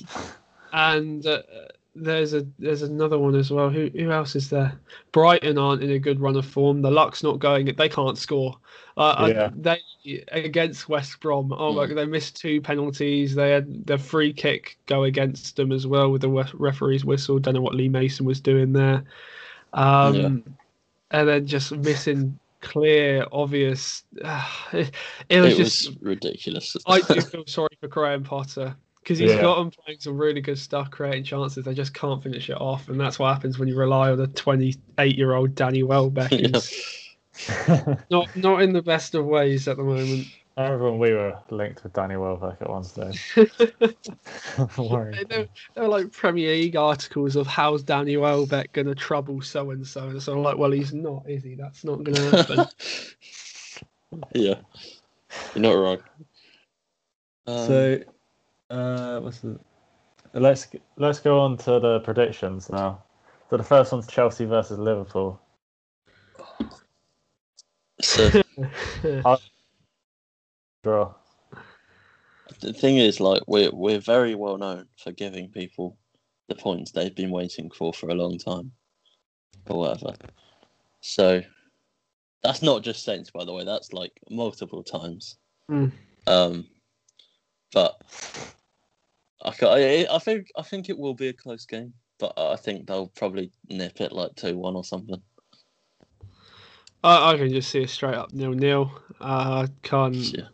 and 0.72 1.26
uh, 1.26 1.42
there's 1.94 2.32
a 2.32 2.46
there's 2.58 2.82
another 2.82 3.18
one 3.18 3.34
as 3.34 3.50
well. 3.50 3.68
Who 3.68 3.90
who 3.94 4.10
else 4.10 4.34
is 4.34 4.48
there? 4.48 4.78
Brighton 5.12 5.58
aren't 5.58 5.82
in 5.82 5.90
a 5.90 5.98
good 5.98 6.20
run 6.20 6.36
of 6.36 6.46
form. 6.46 6.80
The 6.82 6.90
luck's 6.90 7.22
not 7.22 7.38
going. 7.38 7.66
They 7.66 7.88
can't 7.88 8.16
score. 8.16 8.56
Uh, 8.96 9.30
Yeah. 9.34 9.44
I, 9.46 9.78
they 10.04 10.24
against 10.32 10.88
West 10.88 11.20
Brom. 11.20 11.52
Oh 11.52 11.72
my 11.74 11.84
Mm. 11.84 11.88
god, 11.90 11.98
they 11.98 12.06
missed 12.06 12.36
two 12.36 12.60
penalties. 12.60 13.34
They 13.34 13.50
had 13.50 13.86
the 13.86 13.98
free 13.98 14.32
kick 14.32 14.78
go 14.86 15.04
against 15.04 15.56
them 15.56 15.70
as 15.70 15.86
well 15.86 16.10
with 16.10 16.22
the 16.22 16.30
referee's 16.54 17.04
whistle. 17.04 17.38
Don't 17.38 17.54
know 17.54 17.60
what 17.60 17.74
Lee 17.74 17.88
Mason 17.88 18.26
was 18.26 18.40
doing 18.40 18.72
there. 18.72 19.04
Um, 19.74 20.14
Yeah. 20.14 20.52
and 21.12 21.28
then 21.28 21.46
just 21.46 21.72
missing 21.72 22.38
clear, 22.60 23.26
obvious. 23.32 24.04
it, 24.72 24.90
it 25.28 25.40
was 25.40 25.52
It 25.52 25.56
just. 25.56 25.88
was 25.88 25.96
ridiculous. 26.00 26.76
I 26.86 27.00
do 27.08 27.20
feel 27.20 27.44
sorry 27.46 27.68
for 27.80 27.88
Graham 27.88 28.24
Potter 28.24 28.74
because 29.02 29.18
he's 29.18 29.30
Yeah. 29.32 29.40
got 29.42 29.56
them 29.56 29.70
playing 29.70 29.98
some 30.00 30.16
really 30.16 30.40
good 30.40 30.58
stuff, 30.58 30.90
creating 30.90 31.24
chances. 31.24 31.64
They 31.64 31.74
just 31.74 31.92
can't 31.94 32.22
finish 32.22 32.48
it 32.48 32.60
off, 32.60 32.88
and 32.88 33.00
that's 33.00 33.18
what 33.18 33.32
happens 33.32 33.58
when 33.58 33.68
you 33.68 33.76
rely 33.76 34.10
on 34.10 34.20
a 34.20 34.26
28-year-old 34.28 35.54
Danny 35.54 35.82
Welbeck. 35.82 36.32
Yeah. 37.48 37.94
Not 38.10 38.36
not 38.36 38.60
in 38.60 38.74
the 38.74 38.82
best 38.82 39.14
of 39.14 39.24
ways 39.24 39.66
at 39.66 39.78
the 39.78 39.82
moment. 39.82 40.26
I 40.58 40.64
remember 40.64 40.90
when 40.90 40.98
we 41.00 41.12
were 41.14 41.34
linked 41.48 41.82
with 41.82 41.94
Danny 41.94 42.16
Welbeck 42.18 42.60
at 42.60 42.68
one 42.68 42.84
stage. 42.84 43.34
Worrying. 44.76 45.24
There, 45.30 45.46
there 45.74 45.82
were 45.84 45.88
like 45.88 46.12
Premier 46.12 46.52
League 46.52 46.76
articles 46.76 47.34
of 47.34 47.46
how's 47.46 47.82
Danny 47.82 48.18
Welbeck 48.18 48.74
going 48.74 48.86
to 48.86 48.94
trouble 48.94 49.40
so 49.40 49.70
and 49.70 49.86
so, 49.86 50.10
and 50.10 50.22
so 50.22 50.34
I'm 50.34 50.42
like, 50.42 50.58
well, 50.58 50.72
he's 50.72 50.92
not, 50.92 51.24
is 51.26 51.42
he? 51.42 51.54
That's 51.54 51.84
not 51.84 52.04
going 52.04 52.16
to 52.16 52.36
happen. 52.36 52.66
yeah. 54.34 54.56
You're 55.54 55.62
not 55.62 55.72
wrong. 55.72 55.98
Um, 57.46 57.66
so, 57.66 58.00
uh, 58.72 59.20
what's 59.20 59.40
the, 59.40 59.58
let's 60.32 60.66
let's 60.96 61.20
go 61.20 61.38
on 61.38 61.56
to 61.58 61.78
the 61.78 62.00
predictions 62.00 62.70
now. 62.70 63.02
So 63.50 63.58
the 63.58 63.62
first 63.62 63.92
one's 63.92 64.06
Chelsea 64.06 64.46
versus 64.46 64.78
Liverpool. 64.78 65.38
so 68.00 68.30
Draw. 70.82 71.14
the 72.60 72.72
thing 72.72 72.96
is, 72.96 73.20
like, 73.20 73.42
we're 73.46 73.70
we're 73.72 74.00
very 74.00 74.34
well 74.34 74.56
known 74.56 74.86
for 74.96 75.12
giving 75.12 75.48
people 75.48 75.98
the 76.48 76.54
points 76.54 76.90
they've 76.90 77.14
been 77.14 77.30
waiting 77.30 77.70
for 77.70 77.92
for 77.92 78.08
a 78.08 78.14
long 78.14 78.38
time, 78.38 78.72
or 79.66 79.80
whatever. 79.80 80.14
So 81.02 81.42
that's 82.42 82.62
not 82.62 82.82
just 82.82 83.04
Saints, 83.04 83.30
by 83.30 83.44
the 83.44 83.52
way. 83.52 83.64
That's 83.64 83.92
like 83.92 84.12
multiple 84.30 84.82
times. 84.82 85.36
Mm. 85.70 85.92
Um, 86.26 86.66
but 87.72 88.00
I, 89.42 89.52
I 89.62 90.06
I 90.14 90.18
think 90.18 90.48
I 90.56 90.62
think 90.62 90.88
it 90.88 90.98
will 90.98 91.14
be 91.14 91.28
a 91.28 91.32
close 91.32 91.66
game, 91.66 91.92
but 92.18 92.32
I 92.38 92.56
think 92.56 92.86
they'll 92.86 93.08
probably 93.08 93.50
nip 93.68 94.00
it 94.00 94.12
like 94.12 94.34
two 94.36 94.56
one 94.56 94.76
or 94.76 94.84
something. 94.84 95.20
I, 97.04 97.32
I 97.32 97.36
can 97.36 97.50
just 97.50 97.70
see 97.70 97.82
a 97.82 97.88
straight 97.88 98.14
up 98.14 98.32
nil 98.32 98.52
nil. 98.52 98.90
Uh, 99.20 99.66
I 99.66 99.68
can't 99.82 100.16
Yeah. 100.16 100.48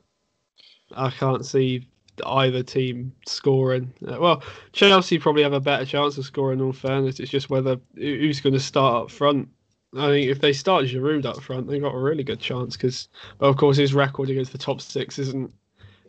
I 0.95 1.11
can't 1.11 1.45
see 1.45 1.87
either 2.27 2.63
team 2.63 3.13
scoring. 3.27 3.93
Uh, 4.07 4.19
well, 4.19 4.43
Chelsea 4.73 5.19
probably 5.19 5.43
have 5.43 5.53
a 5.53 5.61
better 5.61 5.85
chance 5.85 6.19
of 6.19 6.25
scoring. 6.25 6.59
In 6.59 6.65
all 6.65 6.73
fairness, 6.73 7.21
it's 7.21 7.31
just 7.31 7.51
whether 7.51 7.79
who's 7.95 8.41
going 8.41 8.55
to 8.55 8.61
start 8.61 9.05
up 9.05 9.11
front. 9.11 9.49
I 9.97 10.09
think 10.09 10.31
if 10.31 10.41
they 10.41 10.53
start 10.53 10.85
Giroud 10.85 11.25
up 11.25 11.41
front, 11.43 11.67
they 11.67 11.79
got 11.79 11.95
a 11.95 11.99
really 11.99 12.25
good 12.25 12.41
chance 12.41 12.77
because, 12.77 13.09
well, 13.39 13.51
of 13.51 13.57
course, 13.57 13.77
his 13.77 13.95
record 13.95 14.29
against 14.29 14.53
the 14.53 14.59
top 14.59 14.81
six 14.81 15.19
isn't 15.19 15.53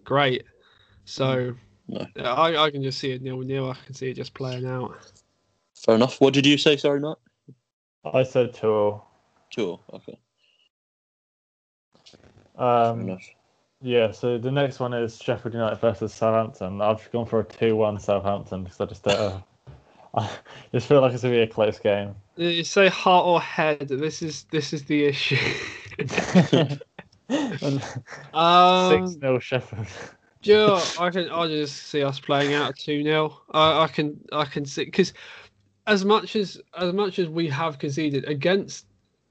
great. 0.03 0.43
So 1.05 1.55
No. 1.89 2.05
yeah, 2.15 2.33
I, 2.33 2.65
I 2.65 2.69
can 2.71 2.83
just 2.83 2.99
see 2.99 3.11
it 3.11 3.21
nil 3.23 3.39
nil. 3.39 3.71
I 3.71 3.85
can 3.85 3.95
see 3.95 4.09
it 4.11 4.13
just 4.13 4.33
playing 4.35 4.65
out. 4.65 4.95
Fair 5.75 5.95
enough. 5.95 6.21
What 6.21 6.33
did 6.35 6.45
you 6.45 6.57
say? 6.57 6.77
Sorry, 6.77 6.99
Matt. 6.99 7.17
I 8.05 8.23
said 8.23 8.53
two 8.53 8.69
all. 8.69 9.07
Sure. 9.49 9.79
Okay. 9.93 10.17
Fair 12.55 12.63
Um, 12.63 13.01
enough. 13.01 13.23
yeah, 13.81 14.11
so 14.11 14.37
the 14.37 14.51
next 14.51 14.79
one 14.79 14.93
is 14.93 15.17
Sheffield 15.17 15.53
United 15.55 15.79
versus 15.79 16.13
Southampton. 16.13 16.79
I've 16.81 17.09
gone 17.11 17.25
for 17.25 17.39
a 17.39 17.43
2 17.43 17.75
1 17.75 17.99
Southampton 17.99 18.63
because 18.65 18.79
I 18.81 18.85
just 18.85 19.03
don't. 19.03 19.17
Uh, 19.19 19.41
I 20.13 20.29
just 20.71 20.87
feel 20.87 21.01
like 21.01 21.13
it's 21.13 21.23
going 21.23 21.33
to 21.33 21.39
be 21.39 21.43
a 21.43 21.47
close 21.47 21.79
game. 21.79 22.13
You 22.35 22.63
say 22.63 22.87
heart 22.87 23.25
or 23.25 23.41
head. 23.41 23.87
This 23.87 24.21
is 24.21 24.43
this 24.51 24.73
is 24.73 24.83
the 24.85 25.05
issue. 25.05 25.37
And 25.99 26.81
um, 28.33 29.07
6 29.07 29.19
0 29.19 29.39
Sheffield. 29.39 29.87
Yeah, 30.41 30.81
I 30.99 31.09
can. 31.09 31.29
I 31.29 31.47
just 31.47 31.87
see 31.87 32.03
us 32.03 32.19
playing 32.19 32.53
out 32.53 32.77
two 32.77 33.03
0 33.03 33.41
I, 33.51 33.83
I 33.83 33.87
can. 33.87 34.19
I 34.31 34.45
can 34.45 34.65
see 34.65 34.85
because 34.85 35.13
as 35.85 36.05
much 36.05 36.35
as 36.35 36.59
as 36.77 36.93
much 36.93 37.19
as 37.19 37.27
we 37.27 37.47
have 37.49 37.79
conceded 37.79 38.25
against 38.25 38.85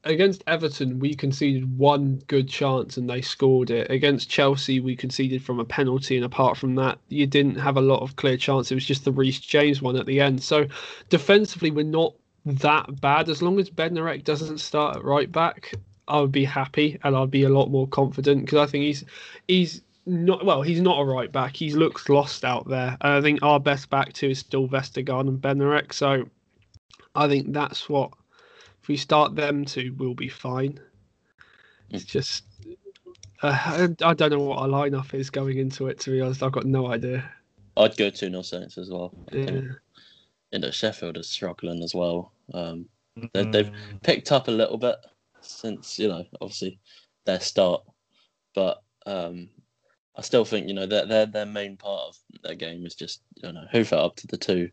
against 0.05 0.44
Everton, 0.47 0.99
we 0.99 1.14
conceded 1.14 1.79
one 1.79 2.21
good 2.27 2.49
chance 2.49 2.97
and 2.97 3.09
they 3.09 3.23
scored 3.23 3.71
it. 3.71 3.90
Against 3.90 4.29
Chelsea, 4.29 4.81
we 4.81 4.97
conceded 4.97 5.42
from 5.42 5.61
a 5.61 5.64
penalty, 5.64 6.16
and 6.16 6.25
apart 6.25 6.57
from 6.57 6.75
that, 6.77 6.99
you 7.09 7.27
didn't 7.27 7.57
have 7.57 7.77
a 7.77 7.83
lot 7.83 8.03
of 8.03 8.16
clear 8.16 8.37
chance. 8.37 8.71
It 8.71 8.75
was 8.75 8.85
just 8.85 9.05
the 9.05 9.12
Reece 9.12 9.40
James 9.40 9.81
one 9.81 9.97
at 9.97 10.07
the 10.07 10.21
end. 10.21 10.42
So 10.42 10.66
defensively, 11.09 11.71
we're 11.71 11.85
not 11.85 12.14
that 12.44 13.01
bad. 13.01 13.29
As 13.29 13.42
long 13.42 13.59
as 13.59 13.71
Bednarek 13.71 14.25
doesn't 14.25 14.59
start 14.59 14.97
at 14.97 15.05
right 15.05 15.31
back, 15.31 15.75
I 16.07 16.21
would 16.21 16.33
be 16.33 16.44
happy 16.44 16.99
and 17.05 17.16
I'd 17.16 17.31
be 17.31 17.44
a 17.44 17.49
lot 17.49 17.71
more 17.71 17.87
confident 17.87 18.44
because 18.44 18.59
I 18.59 18.71
think 18.71 18.85
he's 18.85 19.05
he's 19.47 19.83
not 20.09 20.44
well. 20.44 20.62
He's 20.62 20.81
not 20.81 20.99
a 21.01 21.05
right 21.05 21.31
back. 21.31 21.55
He 21.57 21.73
looks 21.73 22.09
lost 22.09 22.44
out 22.44 22.66
there. 22.68 22.97
And 23.01 23.12
I 23.12 23.21
think 23.21 23.42
our 23.42 23.61
best 23.61 23.90
back 23.90 24.12
two 24.12 24.31
is 24.31 24.38
still 24.38 24.66
Vestergaard 24.68 25.29
and 25.29 25.40
Bednarek. 25.40 25.92
So 25.92 26.29
I 27.14 27.29
think 27.29 27.53
that's 27.53 27.88
what 27.88 28.11
if 28.83 28.88
we 28.88 28.97
start 28.97 29.35
them 29.35 29.64
two, 29.64 29.94
we'll 29.99 30.14
be 30.14 30.29
fine. 30.29 30.81
It's 31.90 32.05
just 32.05 32.44
uh, 33.42 33.57
I, 33.64 33.88
I 34.11 34.14
don't 34.14 34.31
know 34.31 34.40
what 34.40 34.59
our 34.59 34.68
lineup 34.68 35.14
is 35.14 35.31
going 35.31 35.59
into 35.59 35.87
it. 35.88 36.01
To 36.01 36.11
be 36.11 36.21
honest, 36.21 36.42
I've 36.42 36.53
got 36.53 36.64
no 36.66 36.88
idea. 36.90 37.31
I'd 37.77 37.97
go 37.97 38.11
two 38.11 38.29
0 38.31 38.42
Saints 38.42 38.77
as 38.79 38.90
well. 38.90 39.14
I 39.33 39.37
Yeah. 39.37 39.44
think, 39.47 39.64
You 40.53 40.59
know, 40.61 40.71
Sheffield 40.71 41.16
is 41.18 41.29
struggling 41.29 41.83
as 41.83 41.94
well. 41.94 42.33
Um, 42.55 42.88
They- 43.33 43.44
they've- 43.44 43.66
Mm, 43.71 44.03
picked 44.03 44.33
up 44.33 44.49
a 44.49 44.53
little 44.53 44.79
bit 44.79 44.97
since 45.40 45.99
you 45.99 46.09
know 46.09 46.25
obviously 46.40 46.79
their 47.25 47.40
start, 47.40 47.83
but 48.55 48.83
um, 49.07 49.49
I 50.18 50.22
still 50.22 50.44
think 50.44 50.66
you 50.66 50.74
know 50.74 50.85
their 50.87 51.07
their 51.07 51.26
their 51.26 51.46
main 51.46 51.76
part 51.76 52.09
of 52.09 52.16
their 52.42 52.57
game 52.57 52.85
is 52.85 52.96
just 52.96 53.22
you 53.37 53.52
know 53.52 53.64
hoof 53.70 53.92
it 53.92 53.98
up 53.98 54.16
to 54.16 54.26
the 54.26 54.37
two 54.37 54.68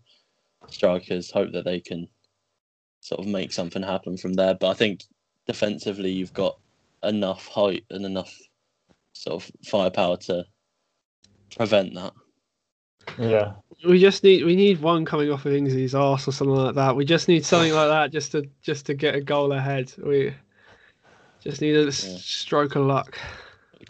strikers, 0.69 1.29
hope 1.29 1.51
that 1.53 1.65
they 1.65 1.79
can 1.79 2.07
sort 3.01 3.21
of 3.21 3.27
make 3.27 3.53
something 3.53 3.83
happen 3.83 4.17
from 4.17 4.33
there. 4.33 4.55
But 4.55 4.69
I 4.71 4.73
think 4.73 5.03
defensively 5.45 6.11
you've 6.11 6.33
got 6.33 6.57
enough 7.03 7.47
height 7.47 7.85
and 7.91 8.05
enough 8.05 8.33
sort 9.13 9.43
of 9.43 9.51
firepower 9.67 10.17
to 10.17 10.45
prevent 11.55 11.93
that. 11.93 12.13
yeah. 13.19 13.53
We 13.87 13.99
just 13.99 14.23
need 14.23 14.45
we 14.45 14.55
need 14.55 14.81
one 14.81 15.05
coming 15.05 15.31
off 15.31 15.45
of 15.45 15.53
Ingsley's 15.53 15.93
arse 15.93 16.27
or 16.27 16.31
something 16.31 16.55
like 16.55 16.73
that. 16.73 16.95
We 16.95 17.05
just 17.05 17.27
need 17.27 17.45
something 17.45 17.71
like 17.73 17.89
that 17.89 18.11
just 18.11 18.31
to 18.31 18.49
just 18.63 18.87
to 18.87 18.95
get 18.95 19.13
a 19.13 19.21
goal 19.21 19.51
ahead. 19.51 19.93
We 20.03 20.33
Just 21.39 21.61
need 21.61 21.75
a 21.75 21.83
Yeah. 21.83 21.91
stroke 21.91 22.75
of 22.75 22.87
luck. 22.87 23.19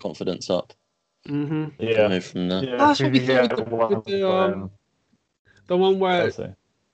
Confidence 0.01 0.49
up. 0.49 0.73
Hmm 1.27 1.65
Yeah. 1.79 2.19
From 2.19 2.49
there. 2.49 2.63
Yeah, 2.63 2.77
That's 2.77 3.01
what 3.01 3.11
we 3.11 3.19
you 3.19 3.27
thought 3.27 3.49
get 3.49 3.57
with 3.57 3.69
the- 3.69 3.75
one 3.75 3.89
with 3.95 4.05
the, 4.05 4.29
um, 4.29 4.71
The 5.67 5.77
one 5.77 5.99
where 5.99 6.31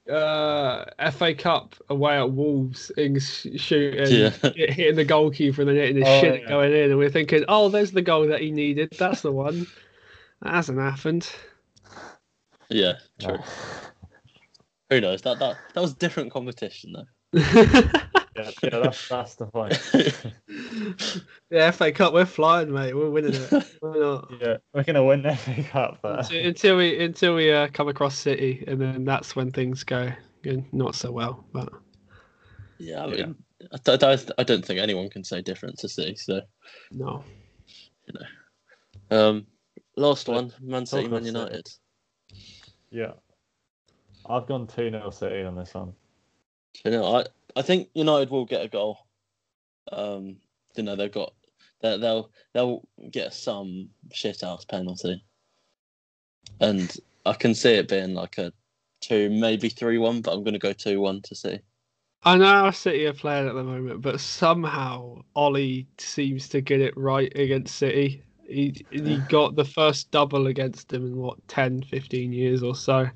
uh, 0.10 0.86
FA 1.12 1.34
Cup 1.36 1.76
away 1.90 2.18
at 2.18 2.32
Wolves 2.32 2.92
and 2.98 3.22
sh- 3.22 3.48
shooting, 3.58 4.08
Yeah. 4.14 4.30
hitting 4.56 4.96
the 4.96 5.06
goalkeeper 5.06 5.62
and 5.62 5.70
then 5.70 5.76
hitting 5.78 6.00
the 6.02 6.08
Oh, 6.08 6.22
shit 6.22 6.42
yeah. 6.44 6.48
going 6.50 6.74
in, 6.74 6.90
and 6.92 6.98
we're 6.98 7.10
thinking, 7.10 7.44
oh, 7.48 7.70
there's 7.70 7.92
the 7.92 8.02
goal 8.02 8.28
that 8.28 8.42
he 8.42 8.52
needed. 8.52 8.92
That's 8.98 9.22
the 9.22 9.32
one. 9.32 9.68
That 10.42 10.54
hasn't 10.56 10.80
happened. 10.80 11.30
Yeah, 12.70 12.94
true. 13.20 13.38
Who 14.90 15.00
knows? 15.02 15.22
That 15.22 15.40
that 15.40 15.58
that 15.74 15.82
was 15.82 15.92
a 15.94 15.96
different 15.96 16.32
competition 16.32 16.94
though. 16.94 17.42
Yeah, 18.44 18.52
yeah, 18.64 18.80
that's 18.80 19.08
that's 19.08 19.36
the 19.36 19.46
point. 19.48 19.80
yeah, 21.50 21.72
FA 21.72 21.92
Cup, 21.92 22.14
we're 22.14 22.26
flying, 22.26 22.72
mate. 22.72 22.94
We're 22.96 23.10
winning 23.10 23.34
it. 23.34 23.52
We're 23.82 24.00
not. 24.00 24.32
Yeah, 24.40 24.58
we're 24.74 24.84
gonna 24.84 25.04
win 25.04 25.24
the 25.24 25.36
FA 25.36 25.64
Cup 25.64 26.00
there. 26.02 26.18
Until, 26.20 26.46
until 26.48 26.78
we 26.78 27.04
until 27.04 27.36
we 27.36 27.52
uh, 27.52 27.68
come 27.74 27.88
across 27.88 28.16
City, 28.18 28.64
and 28.68 28.80
then 28.80 29.06
that's 29.06 29.36
when 29.36 29.52
things 29.52 29.84
go 29.84 30.12
go 30.44 30.64
not 30.72 30.96
so 30.96 31.12
well. 31.12 31.44
But 31.52 31.70
yeah, 32.78 33.04
I 33.04 33.08
Yeah. 33.08 33.26
mean, 33.28 33.36
I, 33.72 33.78
don't- 33.84 34.04
I, 34.04 34.16
don't- 34.16 34.32
I 34.40 34.44
don't 34.44 34.66
think 34.66 34.80
anyone 34.80 35.10
can 35.10 35.24
say 35.24 35.42
different 35.42 35.78
to 35.80 35.90
see. 35.90 36.16
So, 36.16 36.42
no, 36.92 37.24
you 38.08 38.14
know. 38.20 39.30
um, 39.30 39.48
last 39.98 40.28
one, 40.28 40.52
Man 40.62 40.86
City, 40.86 41.08
Man 41.08 41.20
of 41.20 41.26
City. 41.26 41.38
United. 41.38 41.70
Yeah, 42.92 43.12
I've 44.28 44.48
gone 44.48 44.68
two 44.68 44.90
0 44.90 45.10
City 45.12 45.44
on 45.44 45.56
this 45.56 45.74
one. 45.74 45.94
You 46.86 46.92
know, 46.92 47.18
I 47.18 47.26
I 47.56 47.62
think 47.62 47.90
United 47.94 48.30
will 48.30 48.46
get 48.46 48.66
a 48.66 48.68
goal. 48.68 49.00
Um, 49.92 50.38
you 50.76 50.84
know, 50.84 50.96
they've 50.96 51.12
got 51.12 51.34
they, 51.82 51.98
they'll 51.98 52.32
they'll 52.54 52.88
get 53.12 53.34
some 53.34 53.90
shit 54.12 54.44
ass 54.44 54.66
penalty, 54.66 55.24
and 56.60 56.96
I 57.26 57.34
can 57.34 57.54
see 57.54 57.74
it 57.74 57.90
being 57.90 58.14
like 58.14 58.38
a 58.38 58.54
two, 59.02 59.30
maybe 59.30 59.70
three 59.70 59.98
one, 59.98 60.22
but 60.22 60.34
I'm 60.34 60.44
going 60.44 60.54
to 60.54 60.60
go 60.60 60.74
two 60.74 61.02
one 61.02 61.22
to 61.24 61.36
see. 61.36 61.60
I 62.24 62.38
know 62.38 62.70
City 62.70 63.08
are 63.08 63.14
playing 63.14 63.48
at 63.48 63.56
the 63.56 63.64
moment, 63.64 64.02
but 64.02 64.20
somehow 64.20 65.24
Ole 65.36 65.86
seems 65.98 66.48
to 66.50 66.62
get 66.62 66.80
it 66.80 66.96
right 66.96 67.36
against 67.36 67.76
City. 67.78 68.24
He 68.48 68.86
he 68.92 69.18
got 69.30 69.56
the 69.56 69.66
first 69.66 70.12
double 70.12 70.48
against 70.48 70.90
them 70.90 71.06
in 71.06 71.16
what 71.16 71.48
10, 71.48 71.84
15 71.84 72.32
years 72.32 72.62
or 72.62 72.76
so. 72.76 73.10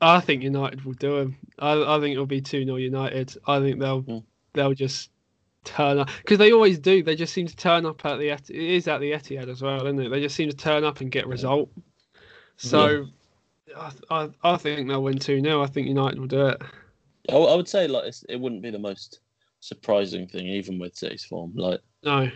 I 0.00 0.20
think 0.20 0.42
United 0.42 0.84
will 0.84 0.92
do 0.94 1.16
him. 1.18 1.36
I, 1.58 1.96
I 1.96 2.00
think 2.00 2.12
it'll 2.12 2.26
be 2.26 2.40
2 2.40 2.64
0 2.64 2.76
United. 2.76 3.36
I 3.46 3.60
think 3.60 3.80
they'll 3.80 4.02
Mm. 4.02 4.24
they'll 4.52 4.74
just 4.74 5.10
turn 5.64 5.98
up 5.98 6.08
because 6.18 6.38
they 6.38 6.52
always 6.52 6.78
do. 6.78 7.02
They 7.02 7.16
just 7.16 7.32
seem 7.32 7.46
to 7.46 7.56
turn 7.56 7.86
up 7.86 8.04
at 8.04 8.18
the 8.18 8.28
it 8.28 8.50
is 8.50 8.88
at 8.88 9.00
the 9.00 9.12
Etihad 9.12 9.48
as 9.48 9.62
well, 9.62 9.86
isn't 9.86 10.00
it? 10.00 10.08
They 10.10 10.20
just 10.20 10.36
seem 10.36 10.48
to 10.50 10.56
turn 10.56 10.84
up 10.84 11.00
and 11.00 11.10
get 11.10 11.26
result. 11.26 11.70
So 12.56 13.06
I, 13.76 13.92
I 14.10 14.28
I 14.44 14.56
think 14.56 14.88
they'll 14.88 15.02
win 15.02 15.18
2 15.18 15.40
0. 15.40 15.62
I 15.62 15.66
think 15.66 15.88
United 15.88 16.18
will 16.18 16.26
do 16.26 16.46
it. 16.48 16.62
I 17.30 17.36
would 17.36 17.68
say 17.68 17.88
like 17.88 18.04
it's, 18.04 18.22
it 18.28 18.38
wouldn't 18.40 18.62
be 18.62 18.70
the 18.70 18.78
most 18.78 19.20
surprising 19.60 20.28
thing, 20.28 20.46
even 20.46 20.78
with 20.78 20.96
City's 20.96 21.24
form. 21.24 21.52
Like 21.56 21.80
No. 22.04 22.30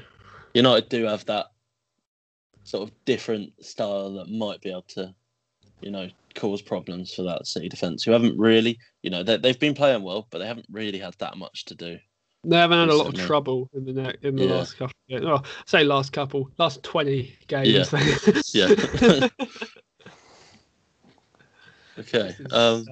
United 0.54 0.88
do 0.88 1.04
have 1.04 1.24
that 1.26 1.46
sort 2.64 2.88
of 2.88 2.94
different 3.04 3.52
style 3.64 4.12
that 4.14 4.28
might 4.28 4.60
be 4.60 4.70
able 4.70 4.82
to, 4.82 5.14
you 5.82 5.90
know, 5.90 6.08
cause 6.34 6.62
problems 6.62 7.14
for 7.14 7.22
that 7.22 7.46
City 7.46 7.68
defence. 7.68 8.04
Who 8.04 8.12
haven't 8.12 8.38
really, 8.38 8.78
you 9.02 9.10
know, 9.10 9.22
they, 9.22 9.36
they've 9.36 9.58
been 9.58 9.74
playing 9.74 10.02
well, 10.02 10.26
but 10.30 10.38
they 10.38 10.46
haven't 10.46 10.66
really 10.70 10.98
had 10.98 11.14
that 11.18 11.36
much 11.36 11.64
to 11.66 11.74
do. 11.74 11.98
They 12.44 12.56
haven't 12.56 12.78
had 12.78 12.88
a 12.88 12.96
lot 12.96 13.08
of 13.08 13.14
trouble 13.14 13.68
in 13.74 13.84
the 13.84 13.92
ne- 13.92 14.16
in 14.22 14.36
the 14.36 14.44
Yeah. 14.44 14.54
last 14.54 14.78
couple. 14.78 14.94
Of 15.10 15.20
games. 15.20 15.24
Oh, 15.26 15.42
say 15.66 15.84
last 15.84 16.12
couple, 16.12 16.50
last 16.58 16.82
twenty 16.82 17.36
games. 17.48 17.92
Yeah. 17.92 18.16
Yeah. 18.70 19.28
okay. 21.98 22.34
Um, 22.50 22.86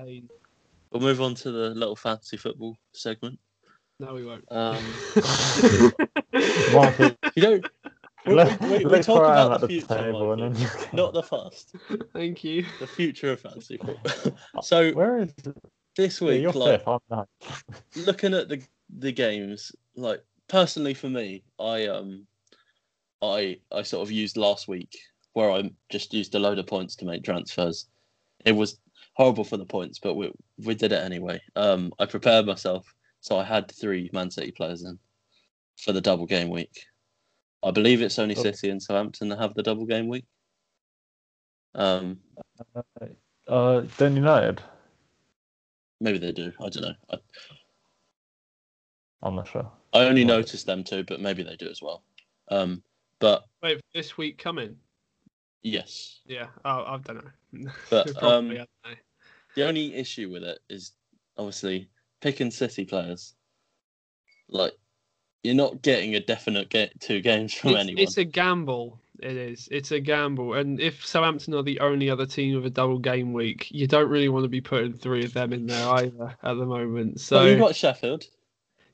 we'll 0.92 1.00
move 1.00 1.22
on 1.22 1.34
to 1.36 1.50
the 1.50 1.70
little 1.70 1.96
fantasy 1.96 2.36
football 2.36 2.76
segment. 2.92 3.38
no, 4.00 4.14
we 4.14 4.24
won't. 4.24 4.44
Um, 4.50 4.84
you 7.34 7.42
know, 7.42 7.60
we, 8.26 8.34
look, 8.34 8.60
we, 8.60 8.68
we, 8.68 8.78
we 8.78 8.84
look 8.84 9.02
talk 9.02 9.20
where 9.20 9.26
I 9.26 9.40
am 9.40 9.46
about 9.46 9.60
the 9.60 9.66
the 9.66 9.72
future, 9.74 9.86
table 9.86 10.32
and 10.32 10.54
then 10.54 10.70
not 10.92 11.12
the 11.12 11.22
past. 11.22 11.74
Thank 12.12 12.44
you. 12.44 12.64
The 12.80 12.86
future 12.86 13.32
of 13.32 13.40
fantasy 13.40 13.78
football. 13.78 14.36
so 14.62 14.92
Where 14.92 15.18
is 15.18 15.32
it? 15.44 15.56
this 15.96 16.20
week, 16.20 16.42
you're 16.42 16.52
like, 16.52 16.80
fifth. 16.80 16.88
I'm 16.88 17.00
ninth. 17.10 17.64
looking 18.06 18.34
at 18.34 18.48
the 18.48 18.62
the 18.98 19.12
games, 19.12 19.72
like 19.96 20.22
personally 20.48 20.94
for 20.94 21.08
me, 21.08 21.42
I 21.58 21.86
um, 21.86 22.26
I 23.22 23.58
I 23.72 23.82
sort 23.82 24.06
of 24.06 24.12
used 24.12 24.36
last 24.36 24.68
week 24.68 24.96
where 25.34 25.50
I 25.50 25.70
just 25.90 26.12
used 26.14 26.34
a 26.34 26.38
load 26.38 26.58
of 26.58 26.66
points 26.66 26.96
to 26.96 27.04
make 27.04 27.22
transfers. 27.22 27.86
It 28.44 28.52
was 28.52 28.78
horrible 29.14 29.44
for 29.44 29.56
the 29.56 29.66
points, 29.66 29.98
but 29.98 30.14
we 30.14 30.32
we 30.64 30.74
did 30.74 30.92
it 30.92 31.02
anyway. 31.02 31.40
Um, 31.56 31.92
I 31.98 32.06
prepared 32.06 32.46
myself, 32.46 32.92
so 33.20 33.38
I 33.38 33.44
had 33.44 33.70
three 33.70 34.10
Man 34.12 34.30
City 34.30 34.52
players 34.52 34.84
in 34.84 34.98
for 35.76 35.92
the 35.92 36.00
double 36.00 36.26
game 36.26 36.48
week. 36.48 36.86
I 37.62 37.70
believe 37.70 38.02
it's 38.02 38.18
only 38.18 38.36
Oh. 38.36 38.42
City 38.42 38.70
and 38.70 38.82
Southampton 38.82 39.28
that 39.30 39.38
have 39.38 39.54
the 39.54 39.62
double 39.62 39.86
game 39.86 40.08
week. 40.08 40.24
Um, 41.74 42.20
Uh, 43.46 43.80
then 43.96 44.14
United. 44.16 44.62
maybe 46.00 46.18
they 46.18 46.32
do. 46.32 46.52
I 46.60 46.68
don't 46.68 46.82
know. 46.82 46.94
I, 47.10 47.16
I'm 49.22 49.34
not 49.34 49.48
sure. 49.48 49.70
I 49.92 50.04
only 50.04 50.22
Right. 50.22 50.28
noticed 50.28 50.66
them 50.66 50.84
too, 50.84 51.02
but 51.04 51.20
maybe 51.20 51.42
they 51.42 51.56
do 51.56 51.68
as 51.68 51.80
well. 51.82 52.04
Um, 52.48 52.82
but 53.20 53.44
Wait, 53.62 53.80
this 53.94 54.16
week 54.18 54.38
coming. 54.38 54.78
yes, 55.62 56.20
Yeah, 56.26 56.50
oh, 56.64 56.84
I 56.84 56.98
don't 56.98 57.24
know. 57.24 57.70
But, 57.90 58.14
Probably, 58.16 58.58
um, 58.60 58.66
don't 58.84 58.92
know. 58.92 58.98
the 59.54 59.66
only 59.66 59.94
issue 59.94 60.30
with 60.30 60.44
it 60.44 60.58
is 60.68 60.92
obviously 61.36 61.90
picking 62.20 62.50
City 62.50 62.84
players. 62.84 63.34
Like, 64.48 64.74
you're 65.48 65.56
not 65.56 65.82
getting 65.82 66.14
a 66.14 66.20
definite 66.20 66.68
get 66.68 66.98
two 67.00 67.20
games 67.20 67.52
from 67.54 67.70
it's, 67.70 67.80
anyone. 67.80 68.02
it's 68.02 68.16
a 68.18 68.24
gamble. 68.24 69.00
It 69.20 69.36
is. 69.36 69.68
It's 69.72 69.90
a 69.90 69.98
gamble. 69.98 70.54
And 70.54 70.78
if 70.80 71.04
Southampton 71.04 71.54
are 71.54 71.62
the 71.62 71.80
only 71.80 72.08
other 72.08 72.24
team 72.26 72.54
with 72.54 72.66
a 72.66 72.70
double 72.70 72.98
game 73.00 73.32
week, 73.32 73.66
you 73.72 73.88
don't 73.88 74.08
really 74.08 74.28
want 74.28 74.44
to 74.44 74.48
be 74.48 74.60
putting 74.60 74.92
three 74.92 75.24
of 75.24 75.32
them 75.32 75.52
in 75.52 75.66
there 75.66 75.88
either 75.88 76.36
at 76.42 76.54
the 76.54 76.64
moment. 76.66 77.18
So 77.20 77.38
So 77.38 77.44
you've 77.46 77.58
got 77.58 77.74
Sheffield. 77.74 78.26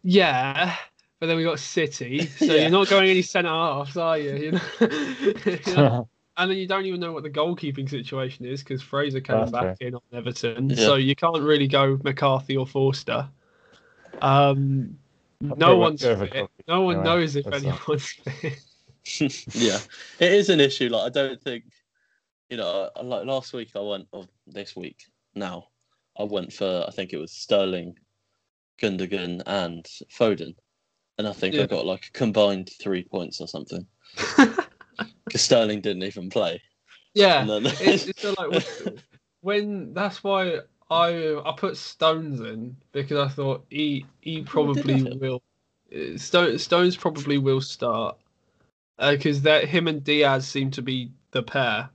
Yeah, 0.02 0.74
but 1.20 1.26
then 1.26 1.36
we 1.36 1.44
got 1.44 1.58
City, 1.58 2.26
so 2.38 2.44
Yeah. 2.46 2.62
you're 2.62 2.70
not 2.70 2.88
going 2.88 3.10
any 3.10 3.22
centre 3.22 3.50
halves, 3.50 3.96
are 3.96 4.18
you? 4.18 4.36
You 4.36 4.52
know? 4.52 4.60
You 5.66 5.74
know? 5.74 6.08
and 6.36 6.50
then 6.50 6.58
you 6.58 6.66
don't 6.66 6.86
even 6.86 7.00
know 7.00 7.12
what 7.12 7.22
the 7.22 7.30
goalkeeping 7.30 7.88
situation 7.88 8.44
is 8.46 8.62
because 8.62 8.82
Fraser 8.82 9.20
came 9.20 9.36
That's 9.38 9.50
back 9.52 9.76
in 9.80 9.94
on 9.94 10.00
Everton, 10.12 10.70
Yeah. 10.70 10.76
so 10.76 10.94
you 10.96 11.14
can't 11.14 11.42
really 11.42 11.68
go 11.68 11.98
McCarthy 12.02 12.56
or 12.56 12.66
Forster. 12.66 13.28
Um, 14.22 14.96
I'd 14.96 15.03
no 15.40 15.54
go- 15.54 15.76
one's 15.76 16.02
fit. 16.02 16.48
No 16.68 16.82
one 16.82 16.96
anyway, 16.96 17.04
knows 17.04 17.36
if 17.36 17.44
that's 17.44 17.62
not- 17.62 17.80
anyone's 17.80 18.06
fit. 18.06 18.60
yeah, 19.54 19.78
it 20.18 20.32
is 20.32 20.48
an 20.48 20.60
issue. 20.60 20.88
Like, 20.88 21.06
I 21.06 21.08
don't 21.10 21.40
think, 21.42 21.64
you 22.48 22.56
know, 22.56 22.88
like 23.02 23.26
last 23.26 23.52
week 23.52 23.70
I 23.76 23.80
went, 23.80 24.06
or 24.12 24.24
this 24.46 24.74
week 24.74 25.04
now, 25.34 25.68
I 26.18 26.22
went 26.22 26.52
for, 26.52 26.84
I 26.88 26.90
think 26.90 27.12
it 27.12 27.18
was 27.18 27.32
Sterling, 27.32 27.98
Gundogan, 28.80 29.42
and 29.46 29.84
Foden. 30.16 30.54
And 31.18 31.28
I 31.28 31.32
think 31.32 31.54
Yeah. 31.54 31.62
I 31.62 31.66
got 31.66 31.86
like 31.86 32.06
a 32.06 32.12
combined 32.18 32.70
three 32.80 33.04
points 33.04 33.40
or 33.40 33.48
something. 33.48 33.86
Because 35.24 35.40
Sterling 35.42 35.80
didn't 35.80 36.04
even 36.04 36.28
play. 36.30 36.62
yeah, 37.14 37.44
then, 37.44 37.66
it's, 37.66 38.06
it's 38.06 38.22
like 38.24 38.50
when, 38.50 39.00
when 39.40 39.94
that's 39.94 40.22
why 40.22 40.60
I 40.94 41.36
I 41.44 41.54
put 41.56 41.76
Stones 41.76 42.40
in 42.40 42.76
because 42.92 43.18
I 43.18 43.28
thought 43.34 43.66
he 43.70 44.06
he 44.20 44.42
probably 44.42 45.02
will. 45.04 45.42
uh, 45.94 46.18
Stone, 46.18 46.58
Stones 46.58 46.96
probably 46.96 47.38
will 47.38 47.60
start 47.60 48.18
because 48.98 49.42
that 49.42 49.66
him 49.66 49.88
and 49.88 50.04
Dias 50.04 50.46
seem 50.48 50.70
to 50.72 50.82
be 50.82 51.12
the 51.32 51.42
pair. 51.42 51.90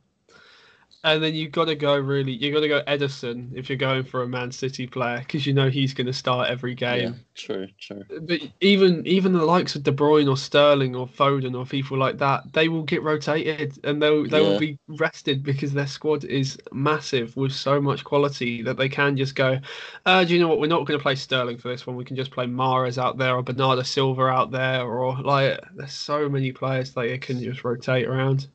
And 1.03 1.23
then 1.23 1.33
you've 1.33 1.53
got 1.53 1.65
to 1.65 1.75
go 1.75 1.97
really. 1.97 2.33
You've 2.33 2.53
got 2.53 2.59
to 2.59 2.67
go 2.67 2.83
Ederson 2.83 3.51
if 3.55 3.69
you're 3.69 3.77
going 3.77 4.03
for 4.03 4.21
a 4.23 4.27
Man 4.27 4.51
City 4.51 4.85
player 4.85 5.19
because 5.19 5.45
you 5.47 5.53
know 5.53 5.69
he's 5.69 5.93
going 5.93 6.07
to 6.07 6.13
start 6.13 6.49
every 6.49 6.75
game. 6.75 6.99
yeah, 6.99 7.05
game. 7.05 7.25
true, 7.35 7.67
true. 7.79 8.03
But 8.21 8.41
even 8.59 9.05
even 9.07 9.31
the 9.31 9.45
likes 9.45 9.75
of 9.75 9.83
De 9.83 9.91
Bruyne 9.93 10.27
or 10.29 10.35
Sterling 10.35 10.95
or 10.97 11.07
Foden 11.07 11.57
or 11.57 11.65
people 11.65 11.97
like 11.97 12.17
that, 12.17 12.51
they 12.51 12.67
will 12.67 12.83
get 12.83 13.01
rotated 13.01 13.79
and 13.85 14.01
they'll 14.01 14.23
they 14.27 14.41
Yeah. 14.41 14.47
will 14.49 14.59
be 14.59 14.77
rested 14.89 15.41
because 15.43 15.71
their 15.71 15.87
squad 15.87 16.25
is 16.25 16.57
massive 16.73 17.37
with 17.37 17.53
so 17.53 17.79
much 17.79 18.03
quality 18.03 18.61
that 18.63 18.75
they 18.75 18.89
can 18.89 19.15
just 19.15 19.35
go. 19.35 19.59
Uh, 20.05 20.25
do 20.25 20.33
you 20.33 20.39
know 20.41 20.49
what? 20.49 20.59
We're 20.59 20.67
not 20.67 20.85
going 20.85 20.99
to 20.99 21.03
play 21.03 21.15
Sterling 21.15 21.59
for 21.59 21.69
this 21.69 21.87
one. 21.87 21.95
We 21.95 22.03
can 22.03 22.15
just 22.17 22.31
play 22.31 22.45
Mahrez 22.45 22.97
out 22.97 23.17
there 23.17 23.35
or 23.35 23.43
Bernardo 23.43 23.83
Silva 23.83 24.23
out 24.23 24.51
there 24.51 24.83
or 24.85 25.15
like 25.21 25.59
there's 25.75 25.93
so 25.93 26.27
many 26.27 26.51
players 26.51 26.93
that 26.95 27.07
you 27.09 27.19
can 27.19 27.41
just 27.41 27.63
rotate 27.63 28.05
around. 28.07 28.47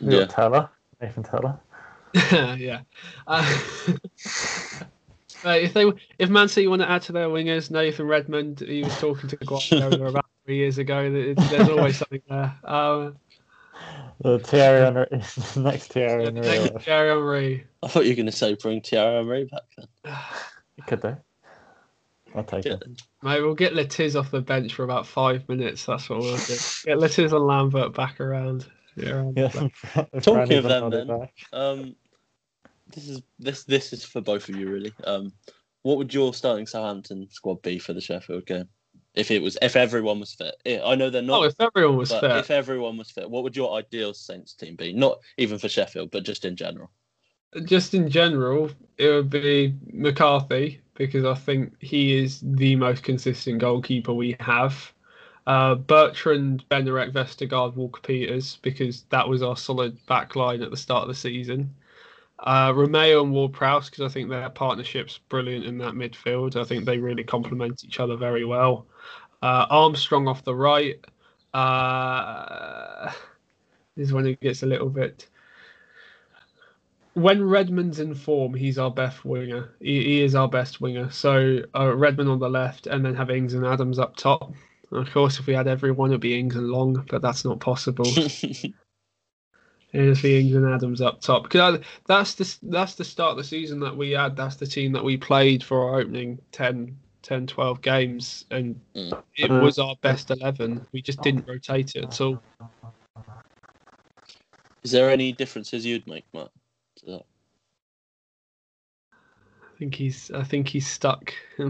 You 0.00 0.10
Yeah. 0.12 0.18
got 0.20 0.28
Tella, 0.30 0.70
Nathan 1.00 1.22
Tella. 1.22 1.60
yeah. 2.58 2.80
Uh, 3.26 3.58
uh, 5.44 5.50
if 5.50 5.72
they 5.74 5.90
if 6.18 6.28
Man 6.30 6.48
City 6.48 6.68
want 6.68 6.82
to 6.82 6.90
add 6.90 7.02
to 7.02 7.12
their 7.12 7.28
wingers, 7.28 7.70
Nathan 7.70 8.06
Redmond, 8.06 8.60
he 8.60 8.82
was 8.84 8.96
talking 8.98 9.28
to 9.28 9.36
Guardiola 9.36 10.06
about 10.08 10.26
three 10.44 10.56
years 10.56 10.78
ago. 10.78 11.10
There's 11.10 11.68
always 11.68 11.96
something 11.98 12.22
there. 12.28 12.54
Um, 12.64 13.16
The 14.20 14.38
Thierry 14.38 14.80
Henry, 14.80 15.06
next 15.56 15.92
Thierry 15.92 16.24
Henry. 16.24 16.40
next 16.42 16.84
Thierry 16.84 17.08
Henry. 17.10 17.66
I 17.82 17.88
thought 17.88 18.04
you 18.04 18.10
were 18.10 18.16
going 18.16 18.26
to 18.26 18.32
say 18.32 18.54
bring 18.54 18.80
Thierry 18.80 19.16
Henry 19.16 19.44
back 19.44 19.62
then. 20.04 20.14
Could 20.86 21.02
do. 21.02 21.16
I'll 22.34 22.44
take 22.44 22.64
Yeah. 22.64 22.74
it. 22.74 23.02
Mate, 23.22 23.40
we'll 23.42 23.54
get 23.54 23.74
Le 23.74 23.84
Tiss 23.84 24.14
off 24.16 24.30
the 24.30 24.40
bench 24.40 24.74
for 24.74 24.84
about 24.84 25.06
five 25.06 25.46
minutes. 25.48 25.84
That's 25.84 26.08
what 26.08 26.20
we'll 26.20 26.36
do. 26.38 26.54
Get 26.84 26.98
Le 26.98 27.08
Tiss 27.08 27.32
and 27.32 27.46
Lambert 27.46 27.94
back 27.94 28.20
around. 28.20 28.66
Yeah. 28.96 29.30
Yeah. 29.36 29.48
Talking 30.22 30.58
of 30.58 30.64
them 30.64 30.90
then. 30.90 31.28
Um, 31.52 31.94
this 32.92 33.08
is 33.08 33.22
this 33.38 33.64
this 33.64 33.92
is 33.92 34.04
for 34.04 34.20
both 34.20 34.48
of 34.48 34.56
you 34.56 34.68
really. 34.70 34.92
Um, 35.04 35.32
what 35.82 35.98
would 35.98 36.14
your 36.14 36.32
starting 36.32 36.66
Southampton 36.66 37.28
squad 37.30 37.62
be 37.62 37.78
for 37.78 37.92
the 37.92 38.00
Sheffield 38.00 38.46
game? 38.46 38.68
If 39.14 39.30
it 39.30 39.42
was 39.42 39.58
if 39.60 39.76
everyone 39.76 40.20
was 40.20 40.34
fit, 40.34 40.54
I 40.84 40.94
know 40.94 41.10
they're 41.10 41.22
not. 41.22 41.40
Oh, 41.40 41.44
if 41.44 41.60
everyone 41.60 41.96
was 41.96 42.12
fair. 42.12 42.38
if 42.38 42.50
everyone 42.50 42.96
was 42.96 43.10
fit, 43.10 43.28
what 43.28 43.42
would 43.42 43.56
your 43.56 43.76
ideal 43.76 44.14
Saints 44.14 44.54
team 44.54 44.76
be? 44.76 44.92
Not 44.92 45.18
even 45.36 45.58
for 45.58 45.68
Sheffield, 45.68 46.10
but 46.10 46.24
just 46.24 46.44
in 46.44 46.56
general. 46.56 46.90
just 47.64 47.94
in 47.94 48.08
general, 48.08 48.70
it 48.96 49.08
would 49.08 49.30
be 49.30 49.74
McCarthy 49.92 50.80
because 50.94 51.24
I 51.24 51.34
think 51.34 51.74
he 51.80 52.16
is 52.16 52.40
the 52.42 52.76
most 52.76 53.02
consistent 53.02 53.58
goalkeeper 53.58 54.14
we 54.14 54.36
have. 54.40 54.92
Uh, 55.46 55.74
Bertrand, 55.74 56.64
Bednarek, 56.70 57.12
Vestergaard, 57.12 57.74
Walker 57.74 58.00
Peters 58.00 58.58
because 58.62 59.02
that 59.10 59.28
was 59.28 59.42
our 59.42 59.56
solid 59.56 59.98
back 60.06 60.36
line 60.36 60.62
at 60.62 60.70
the 60.70 60.76
start 60.76 61.02
of 61.02 61.08
the 61.08 61.14
season. 61.14 61.74
Uh, 62.42 62.72
Romeu 62.72 63.22
and 63.22 63.32
Ward 63.32 63.52
Prowse 63.52 63.88
because 63.88 64.04
I 64.04 64.12
think 64.12 64.28
their 64.28 64.50
partnership's 64.50 65.18
brilliant 65.28 65.64
in 65.64 65.78
that 65.78 65.94
midfield. 65.94 66.56
I 66.56 66.64
think 66.64 66.84
they 66.84 66.98
really 66.98 67.24
complement 67.24 67.84
each 67.84 68.00
other 68.00 68.16
very 68.16 68.44
well. 68.44 68.86
Uh, 69.42 69.66
Armstrong 69.70 70.28
off 70.28 70.44
the 70.44 70.54
right. 70.54 70.98
Uh, 71.54 73.12
this 73.96 74.08
is 74.08 74.12
when 74.12 74.26
it 74.26 74.40
gets 74.40 74.62
a 74.62 74.66
little 74.66 74.90
bit 74.90 75.28
when 77.14 77.44
Redmond's 77.44 78.00
in 78.00 78.14
form, 78.14 78.54
he's 78.54 78.78
our 78.78 78.90
best 78.90 79.24
winger. 79.24 79.70
He, 79.80 80.02
he 80.02 80.22
is 80.22 80.34
our 80.34 80.48
best 80.48 80.80
winger. 80.80 81.10
So 81.10 81.60
uh, 81.74 81.94
Redmond 81.94 82.30
on 82.30 82.38
the 82.38 82.48
left, 82.48 82.86
and 82.86 83.04
then 83.04 83.14
have 83.14 83.30
Ings 83.30 83.54
and 83.54 83.66
Adams 83.66 83.98
up 83.98 84.16
top. 84.16 84.52
Of 84.90 85.10
course, 85.10 85.38
if 85.38 85.46
we 85.46 85.54
had 85.54 85.68
everyone, 85.68 86.10
it'd 86.10 86.20
be 86.20 86.38
Ings 86.38 86.56
and 86.56 86.68
Long, 86.68 87.04
but 87.08 87.22
that's 87.22 87.44
not 87.44 87.60
possible. 87.60 88.06
Be 89.92 90.40
Ings 90.40 90.54
and 90.54 90.66
Adams 90.72 91.00
up 91.00 91.20
top. 91.20 91.44
Because 91.44 91.80
that's 92.06 92.34
the 92.34 92.56
that's 92.70 92.94
the 92.94 93.04
start 93.04 93.32
of 93.32 93.36
the 93.36 93.44
season 93.44 93.78
that 93.80 93.96
we 93.96 94.12
had. 94.12 94.36
That's 94.36 94.56
the 94.56 94.66
team 94.66 94.92
that 94.92 95.04
we 95.04 95.16
played 95.16 95.62
for 95.62 95.90
our 95.90 96.00
opening 96.00 96.40
10, 96.52 96.96
10 97.22 97.46
12 97.46 97.82
games, 97.82 98.44
and 98.50 98.80
Mm. 98.94 99.22
it 99.36 99.50
was 99.50 99.78
our 99.78 99.96
best 100.02 100.30
eleven. 100.30 100.86
We 100.92 101.02
just 101.02 101.20
didn't 101.22 101.46
rotate 101.46 101.94
it 101.96 102.04
at 102.04 102.20
all. 102.20 102.42
Is 104.82 104.90
there 104.90 105.10
any 105.10 105.32
differences 105.32 105.86
you'd 105.86 106.06
make, 106.06 106.24
Matt? 106.34 106.50
to 106.96 107.06
that? 107.06 107.24
I 109.12 109.78
think 109.78 109.94
he's 109.94 110.30
I 110.30 110.42
think 110.42 110.68
he's 110.68 110.86
stuck. 110.86 111.32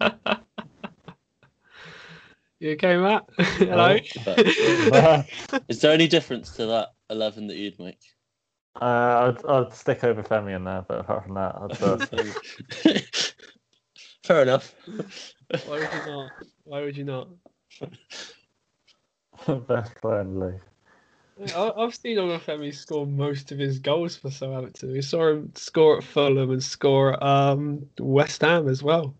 you 2.66 2.72
okay, 2.72 2.96
Matt? 2.96 3.24
Hello. 3.38 3.98
But 4.24 4.38
is 5.68 5.80
there 5.80 5.92
any 5.92 6.08
difference 6.08 6.50
to 6.56 6.66
that 6.66 6.88
eleven 7.10 7.46
that 7.48 7.56
you'd 7.56 7.78
make? 7.78 8.00
Uh, 8.80 9.34
I'd, 9.34 9.46
I'd 9.46 9.72
stick 9.72 10.04
over 10.04 10.22
Femi 10.22 10.54
in 10.54 10.64
there, 10.64 10.84
but 10.86 11.00
apart 11.00 11.24
from 11.24 11.34
that, 11.34 11.54
I'd 11.56 11.82
uh, 12.92 13.00
Fair 14.24 14.42
enough. 14.42 14.74
Why 15.66 15.78
would 15.78 15.92
you 15.92 16.06
not? 16.06 16.30
Why 16.64 16.80
would 16.82 16.96
you 16.96 17.04
not? 17.04 17.28
best 19.66 19.94
player 19.96 20.20
in 20.20 20.38
the 20.38 20.46
league. 20.46 20.60
I- 21.54 21.72
I've 21.76 21.94
seen 21.94 22.16
Olafemi 22.16 22.74
score 22.74 23.06
most 23.06 23.52
of 23.52 23.58
his 23.58 23.78
goals 23.78 24.16
for 24.16 24.30
Southampton. 24.30 24.92
We 24.92 25.02
saw 25.02 25.28
him 25.30 25.52
score 25.54 25.98
at 25.98 26.04
Fulham 26.04 26.50
and 26.50 26.64
score 26.64 27.12
at 27.12 27.22
um, 27.22 27.86
West 27.98 28.40
Ham 28.40 28.68
as 28.68 28.82
well. 28.82 29.14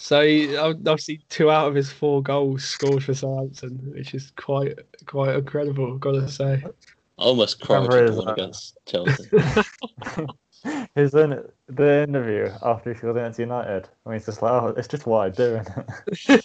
So 0.00 0.24
he, 0.24 0.56
I've, 0.56 0.86
I've 0.86 1.00
seen 1.00 1.20
two 1.28 1.50
out 1.50 1.66
of 1.66 1.74
his 1.74 1.90
four 1.90 2.22
goals 2.22 2.62
scored 2.64 3.02
for 3.02 3.14
Southampton, 3.14 3.80
which 3.94 4.14
is 4.14 4.30
quite 4.36 4.78
quite 5.06 5.34
incredible. 5.34 5.92
I've 5.92 5.98
got 6.00 6.12
to 6.12 6.28
say. 6.28 6.62
I 6.64 6.70
almost 7.24 7.60
cried 7.60 7.78
Remember 7.90 7.96
with 8.04 8.06
his, 8.08 8.16
the 8.16 8.22
one 8.22 8.32
against 8.32 8.78
Chelsea. 8.86 10.26
His 10.94 11.14
in 11.14 11.42
the 11.68 12.02
interview 12.02 12.50
after 12.62 12.92
he 12.92 12.98
scored 12.98 13.16
against 13.16 13.38
United, 13.40 13.88
I 14.04 14.08
mean, 14.08 14.16
it's 14.16 14.26
just 14.26 14.40
like, 14.42 14.52
"Oh, 14.52 14.74
it's 14.76 14.88
just 14.88 15.06
what 15.06 15.26
I 15.26 15.28
do." 15.30 15.60
Isn't 16.28 16.38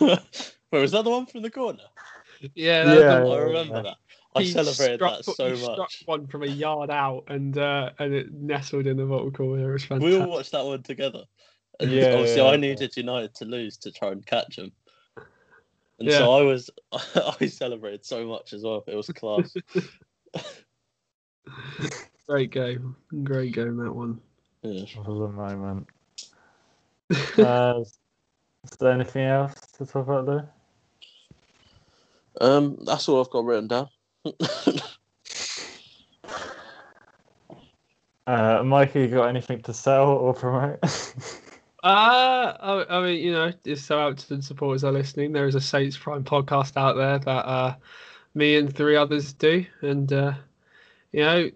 Wait, 0.00 0.80
was 0.80 0.92
that 0.92 1.02
the 1.04 1.10
one 1.10 1.26
from 1.26 1.42
the 1.42 1.50
corner? 1.50 1.78
yeah, 2.54 2.84
that's 2.84 3.00
Yeah, 3.00 3.20
the 3.20 3.26
I 3.30 3.36
remember 3.38 3.74
yeah. 3.76 3.82
that. 3.82 3.96
I 4.36 4.42
He 4.42 4.50
celebrated 4.52 4.96
struck- 4.98 5.24
that 5.24 5.24
so 5.36 5.50
he 5.50 5.56
struck 5.56 5.78
much. 5.78 6.02
one 6.06 6.26
from 6.28 6.42
a 6.44 6.46
yard 6.46 6.90
out, 6.90 7.24
and 7.28 7.56
uh, 7.58 7.90
and 7.98 8.12
it 8.14 8.32
nestled 8.32 8.86
in 8.86 8.96
the 8.96 9.06
bottom 9.06 9.32
corner. 9.32 9.70
It 9.76 9.90
was 9.90 10.00
We 10.00 10.16
all 10.16 10.28
watched 10.30 10.52
that 10.52 10.64
one 10.64 10.82
together. 10.82 11.24
And 11.80 11.90
Yeah, 11.90 12.14
obviously, 12.14 12.42
yeah, 12.42 12.48
I 12.48 12.56
needed 12.56 12.96
United 12.96 13.34
to 13.36 13.44
lose 13.44 13.76
to 13.78 13.92
try 13.92 14.10
and 14.10 14.24
catch 14.26 14.56
them. 14.56 14.72
And 15.98 16.08
Yeah. 16.08 16.18
so 16.18 16.32
I 16.32 16.42
was, 16.42 16.70
I 16.92 17.46
celebrated 17.46 18.04
so 18.04 18.26
much 18.26 18.52
as 18.52 18.62
well. 18.62 18.84
It 18.86 18.94
was 18.94 19.08
class. 19.08 19.54
Great 22.26 22.50
game, 22.50 22.94
great 23.24 23.54
game 23.54 23.78
that 23.78 23.90
one. 23.90 24.20
yeah. 24.62 24.82
it? 24.82 24.90
For 24.90 25.02
the 25.04 25.28
moment. 25.28 25.86
Uh, 27.38 27.80
is 27.80 27.98
there 28.78 28.92
anything 28.92 29.24
else 29.24 29.54
to 29.78 29.86
talk 29.86 30.06
about 30.06 30.26
there? 30.26 30.50
Um, 32.38 32.76
that's 32.84 33.08
all 33.08 33.20
I've 33.20 33.30
got 33.30 33.46
written 33.46 33.68
down. 33.68 33.88
Uh, 38.26 38.62
Mikey, 38.62 39.00
you 39.00 39.08
got 39.08 39.28
anything 39.28 39.62
to 39.62 39.72
sell 39.72 40.08
or 40.08 40.34
promote? 40.34 40.78
Uh, 41.82 42.84
I, 42.88 42.98
I 42.98 43.02
mean, 43.04 43.24
you 43.24 43.32
know, 43.32 43.52
if 43.64 43.80
Southampton 43.80 44.42
supporters 44.42 44.82
are 44.82 44.92
listening, 44.92 45.32
there 45.32 45.46
is 45.46 45.54
a 45.54 45.60
Saints 45.60 45.96
Prime 45.96 46.24
podcast 46.24 46.76
out 46.76 46.96
there 46.96 47.18
that 47.20 47.46
uh, 47.46 47.76
me 48.34 48.56
and 48.56 48.74
three 48.74 48.96
others 48.96 49.32
do, 49.32 49.64
and 49.80 50.12
uh, 50.12 50.32
you 51.12 51.20
know, 51.20 51.50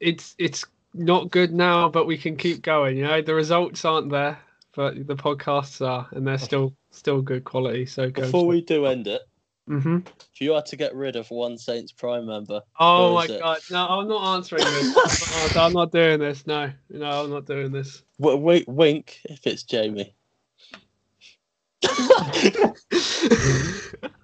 it's 0.00 0.34
it's 0.38 0.66
not 0.92 1.30
good 1.30 1.52
now, 1.52 1.88
but 1.88 2.06
we 2.06 2.18
can 2.18 2.36
keep 2.36 2.60
going. 2.60 2.98
You 2.98 3.04
know, 3.04 3.22
the 3.22 3.34
results 3.34 3.84
aren't 3.86 4.10
there, 4.10 4.38
but 4.74 5.06
the 5.06 5.16
podcasts 5.16 5.86
are, 5.86 6.06
and 6.10 6.26
they're 6.26 6.36
still 6.38 6.74
still 6.90 7.22
good 7.22 7.44
quality. 7.44 7.86
So 7.86 8.10
go. 8.10 8.22
Before 8.22 8.46
we 8.46 8.60
do 8.60 8.84
end 8.84 9.06
it, 9.06 9.22
hmm 9.66 9.98
if 10.34 10.40
you 10.40 10.52
had 10.52 10.66
to 10.66 10.76
get 10.76 10.94
rid 10.94 11.16
of 11.16 11.30
one 11.30 11.56
Saints 11.58 11.92
Prime 11.92 12.26
member, 12.26 12.60
Oh 12.78 13.14
my 13.14 13.26
it? 13.26 13.40
god! 13.40 13.60
No, 13.70 13.86
I'm 13.86 14.08
not 14.08 14.36
answering 14.36 14.64
this. 14.72 14.92
I'm 15.56 15.72
not- 15.72 15.92
doing 15.92 16.18
this. 16.18 16.46
No, 16.46 16.72
no, 16.90 17.24
I'm 17.24 17.30
not 17.30 17.46
doing 17.46 17.70
this. 17.72 18.02
w- 18.20 18.38
wink, 18.38 18.64
wink 18.66 19.20
if 19.24 19.46
it's 19.46 19.62
Jamie. 19.62 20.14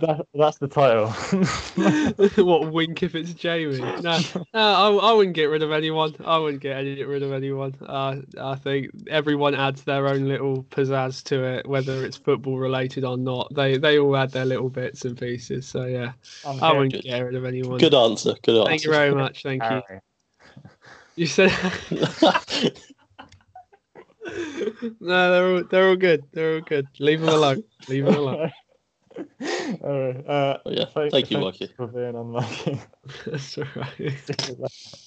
that, 0.00 0.26
that's 0.34 0.58
the 0.58 0.68
title. 0.68 1.08
what 2.44 2.72
wink 2.72 3.02
if 3.02 3.14
it's 3.14 3.32
Jamie? 3.32 3.78
No, 3.78 4.00
no 4.02 4.18
I, 4.54 4.90
I 4.90 5.12
wouldn't 5.12 5.34
get 5.34 5.46
rid 5.46 5.62
of 5.62 5.72
anyone. 5.72 6.14
I 6.24 6.36
wouldn't 6.38 6.62
get 6.62 6.76
any, 6.76 7.02
rid 7.02 7.22
of 7.22 7.32
anyone. 7.32 7.74
Uh, 7.86 8.16
I 8.38 8.56
think 8.56 8.90
everyone 9.08 9.54
adds 9.54 9.84
their 9.84 10.06
own 10.08 10.28
little 10.28 10.64
pizzazz 10.64 11.22
to 11.24 11.44
it, 11.44 11.66
whether 11.66 12.04
it's 12.04 12.16
football 12.16 12.58
related 12.58 13.04
or 13.04 13.16
not. 13.16 13.52
They 13.54 13.78
they 13.78 13.98
all 13.98 14.16
add 14.16 14.32
their 14.32 14.44
little 14.44 14.68
bits 14.68 15.04
and 15.04 15.18
pieces. 15.18 15.66
So 15.66 15.86
yeah, 15.86 16.12
I'm 16.44 16.62
I 16.62 16.72
wouldn't 16.72 16.92
Good. 16.92 17.04
get 17.04 17.20
rid 17.20 17.34
of 17.34 17.44
anyone. 17.44 17.78
Good 17.78 17.94
answer. 17.94 18.34
Good 18.42 18.58
answer. 18.58 18.68
Thank 18.68 18.84
you 18.84 18.90
very 18.90 19.14
much. 19.14 19.42
Thank 19.42 19.62
you. 19.62 19.68
Harry. 19.68 20.00
You 21.18 21.24
said 21.24 21.50
no. 25.00 25.30
They're 25.30 25.46
all 25.46 25.64
they're 25.70 25.88
all 25.88 25.96
good. 25.96 26.24
They're 26.32 26.56
all 26.56 26.60
good. 26.60 26.86
Leave 26.98 27.20
them 27.20 27.30
alone. 27.30 27.64
Leave 27.88 28.04
them 28.04 28.16
alone. 28.16 28.52
All 29.82 30.00
right. 30.00 30.26
Uh, 30.28 30.58
yeah, 30.66 30.84
thank- 30.86 31.12
thank 31.12 31.30
you, 31.30 31.38
Mikey. 31.38 31.68
for 31.76 31.86
being 31.86 32.14
on, 32.16 32.30
Mikey. 32.32 32.80
That's 33.26 33.58
all 33.58 33.64
right. 33.76 33.96
See 33.96 34.34
you 34.46 34.56
later. 34.58 34.68